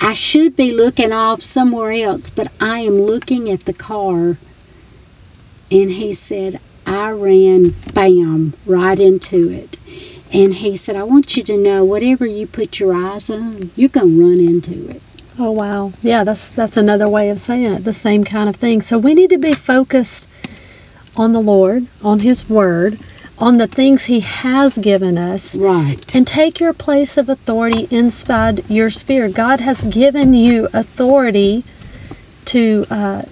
I 0.00 0.14
should 0.14 0.56
be 0.56 0.72
looking 0.72 1.12
off 1.12 1.42
somewhere 1.42 1.92
else, 1.92 2.30
but 2.30 2.50
I 2.58 2.78
am 2.78 3.02
looking 3.02 3.50
at 3.50 3.66
the 3.66 3.74
car. 3.74 4.38
And 5.70 5.90
he 5.92 6.14
said, 6.14 6.58
I 6.86 7.10
ran 7.10 7.74
bam 7.94 8.54
right 8.66 8.98
into 8.98 9.48
it. 9.50 9.78
And 10.32 10.54
he 10.54 10.76
said, 10.76 10.96
I 10.96 11.02
want 11.02 11.36
you 11.36 11.42
to 11.44 11.56
know 11.58 11.84
whatever 11.84 12.24
you 12.26 12.46
put 12.46 12.80
your 12.80 12.94
eyes 12.94 13.28
on, 13.28 13.70
you're 13.76 13.88
going 13.90 14.16
to 14.16 14.20
run 14.22 14.40
into 14.40 14.88
it. 14.88 15.02
oh 15.38 15.50
wow 15.50 15.92
yeah 16.02 16.22
that's 16.24 16.50
that's 16.50 16.76
another 16.76 17.08
way 17.08 17.30
of 17.30 17.38
saying 17.38 17.72
it 17.72 17.84
the 17.84 17.92
same 17.92 18.22
kind 18.22 18.48
of 18.50 18.56
thing 18.56 18.82
so 18.82 18.98
we 18.98 19.14
need 19.14 19.30
to 19.30 19.38
be 19.38 19.54
focused 19.54 20.28
on 21.16 21.32
the 21.32 21.40
lord 21.40 21.86
on 22.02 22.20
his 22.20 22.50
word 22.50 22.98
on 23.38 23.56
the 23.56 23.66
things 23.66 24.04
he 24.04 24.20
has 24.20 24.76
given 24.76 25.16
us 25.16 25.56
Right. 25.56 26.14
and 26.14 26.26
take 26.26 26.60
your 26.60 26.74
place 26.74 27.16
of 27.16 27.30
authority 27.30 27.88
inside 27.90 28.62
your 28.70 28.90
sphere. 28.90 29.28
God 29.30 29.60
has 29.60 29.84
given 29.84 30.34
you 30.34 30.68
authority 30.74 31.64
to. 32.46 32.86
Uh, 32.90 33.22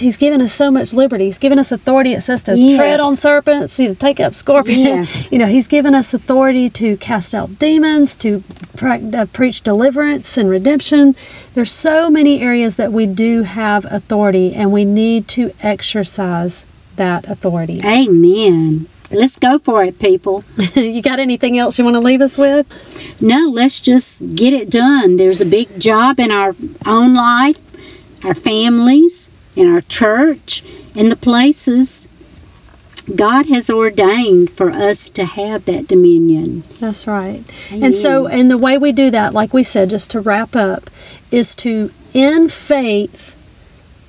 He's 0.00 0.16
given 0.16 0.40
us 0.40 0.52
so 0.52 0.70
much 0.70 0.92
liberty. 0.92 1.26
He's 1.26 1.38
given 1.38 1.58
us 1.58 1.70
authority. 1.70 2.12
It 2.12 2.22
says 2.22 2.42
to 2.44 2.56
Yes. 2.56 2.76
tread 2.76 3.00
on 3.00 3.16
serpents, 3.16 3.78
know, 3.78 3.94
take 3.94 4.18
up 4.20 4.34
scorpions. 4.34 4.84
Yes. 4.84 5.28
You 5.32 5.38
know, 5.38 5.46
He's 5.46 5.68
given 5.68 5.94
us 5.94 6.12
authority 6.14 6.68
to 6.70 6.96
cast 6.96 7.34
out 7.34 7.58
demons, 7.58 8.16
to 8.16 8.42
pra- 8.76 9.00
uh, 9.14 9.26
preach 9.26 9.60
deliverance 9.62 10.36
and 10.36 10.48
redemption. 10.50 11.14
There's 11.54 11.70
so 11.70 12.10
many 12.10 12.40
areas 12.40 12.76
that 12.76 12.92
we 12.92 13.06
do 13.06 13.42
have 13.42 13.84
authority, 13.90 14.54
and 14.54 14.72
we 14.72 14.84
need 14.84 15.28
to 15.28 15.52
exercise 15.62 16.64
that 16.96 17.28
authority. 17.28 17.80
Amen. 17.84 18.86
Let's 19.12 19.38
go 19.38 19.58
for 19.58 19.82
it, 19.84 19.98
people. 19.98 20.44
you 20.74 21.02
got 21.02 21.18
anything 21.18 21.58
else 21.58 21.78
you 21.78 21.84
want 21.84 21.94
to 21.96 22.00
leave 22.00 22.20
us 22.20 22.38
with? 22.38 22.66
No, 23.20 23.48
let's 23.48 23.80
just 23.80 24.36
get 24.36 24.52
it 24.52 24.70
done. 24.70 25.16
There's 25.16 25.40
a 25.40 25.44
big 25.46 25.80
job 25.80 26.20
in 26.20 26.30
our 26.30 26.54
own 26.86 27.14
life, 27.14 27.58
our 28.24 28.34
families, 28.34 29.19
in 29.56 29.72
our 29.72 29.80
church, 29.82 30.62
in 30.94 31.08
the 31.08 31.16
places 31.16 32.08
God 33.14 33.46
has 33.46 33.68
ordained 33.68 34.50
for 34.50 34.70
us 34.70 35.10
to 35.10 35.24
have 35.24 35.64
that 35.64 35.88
dominion. 35.88 36.62
That's 36.78 37.06
right. 37.06 37.42
And 37.70 37.96
so, 37.96 38.26
and 38.26 38.50
the 38.50 38.58
way 38.58 38.78
we 38.78 38.92
do 38.92 39.10
that, 39.10 39.32
like 39.32 39.52
we 39.52 39.62
said, 39.62 39.90
just 39.90 40.10
to 40.10 40.20
wrap 40.20 40.54
up, 40.54 40.90
is 41.30 41.54
to, 41.56 41.92
in 42.12 42.48
faith, 42.48 43.34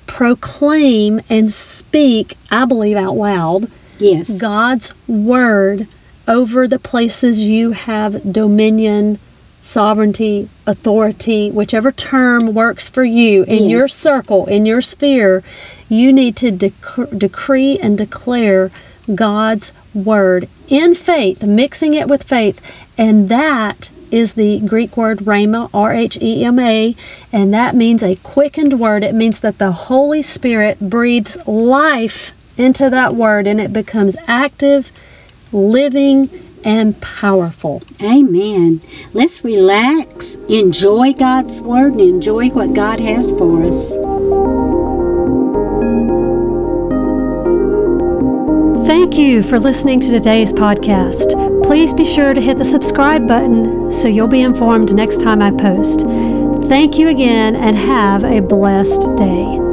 proclaim 0.06 1.20
and 1.28 1.50
speak, 1.50 2.36
I 2.50 2.64
believe 2.64 2.96
out 2.96 3.16
loud, 3.16 3.70
Yes. 3.98 4.40
God's 4.40 4.94
word 5.06 5.86
over 6.26 6.66
the 6.66 6.78
places 6.78 7.42
you 7.42 7.72
have 7.72 8.32
dominion, 8.32 9.18
sovereignty, 9.62 10.48
authority, 10.66 11.50
whichever 11.50 11.90
term 11.90 12.52
works 12.52 12.90
for 12.90 13.04
you 13.04 13.44
in 13.44 13.70
your 13.70 13.88
circle, 13.88 14.44
in 14.46 14.66
your 14.66 14.82
sphere, 14.82 15.42
you 15.88 16.12
need 16.12 16.36
to 16.36 16.50
dec- 16.50 17.18
decree 17.18 17.78
and 17.78 17.96
declare 17.96 18.70
God's 19.14 19.72
word 19.94 20.48
in 20.68 20.94
faith, 20.94 21.42
mixing 21.44 21.94
it 21.94 22.08
with 22.08 22.24
faith. 22.24 22.86
And 22.98 23.28
that 23.28 23.90
is 24.10 24.34
the 24.34 24.60
Greek 24.60 24.96
word 24.96 25.20
rhema, 25.20 25.70
R 25.72 25.92
H 25.92 26.18
E 26.20 26.44
M 26.44 26.58
A, 26.58 26.94
and 27.32 27.54
that 27.54 27.74
means 27.74 28.02
a 28.02 28.16
quickened 28.16 28.78
word. 28.78 29.02
It 29.02 29.14
means 29.14 29.40
that 29.40 29.58
the 29.58 29.72
Holy 29.72 30.22
Spirit 30.22 30.78
breathes 30.80 31.38
life 31.46 32.32
into 32.58 32.90
that 32.90 33.14
word 33.14 33.46
and 33.46 33.60
it 33.60 33.72
becomes 33.72 34.16
active, 34.26 34.90
living, 35.52 36.28
and 36.64 37.00
powerful. 37.00 37.82
Amen. 38.02 38.80
Let's 39.12 39.44
relax, 39.44 40.36
enjoy 40.48 41.12
God's 41.12 41.62
word, 41.62 41.92
and 41.92 42.00
enjoy 42.00 42.50
what 42.50 42.74
God 42.74 42.98
has 43.00 43.32
for 43.32 43.62
us. 43.64 43.96
Thank 48.86 49.16
you 49.16 49.42
for 49.42 49.58
listening 49.58 50.00
to 50.00 50.10
today's 50.10 50.52
podcast. 50.52 51.62
Please 51.64 51.92
be 51.94 52.04
sure 52.04 52.34
to 52.34 52.40
hit 52.40 52.58
the 52.58 52.64
subscribe 52.64 53.26
button 53.26 53.90
so 53.90 54.08
you'll 54.08 54.26
be 54.26 54.42
informed 54.42 54.94
next 54.94 55.20
time 55.20 55.40
I 55.40 55.50
post. 55.50 56.00
Thank 56.68 56.98
you 56.98 57.08
again 57.08 57.56
and 57.56 57.76
have 57.76 58.24
a 58.24 58.40
blessed 58.40 59.14
day. 59.16 59.71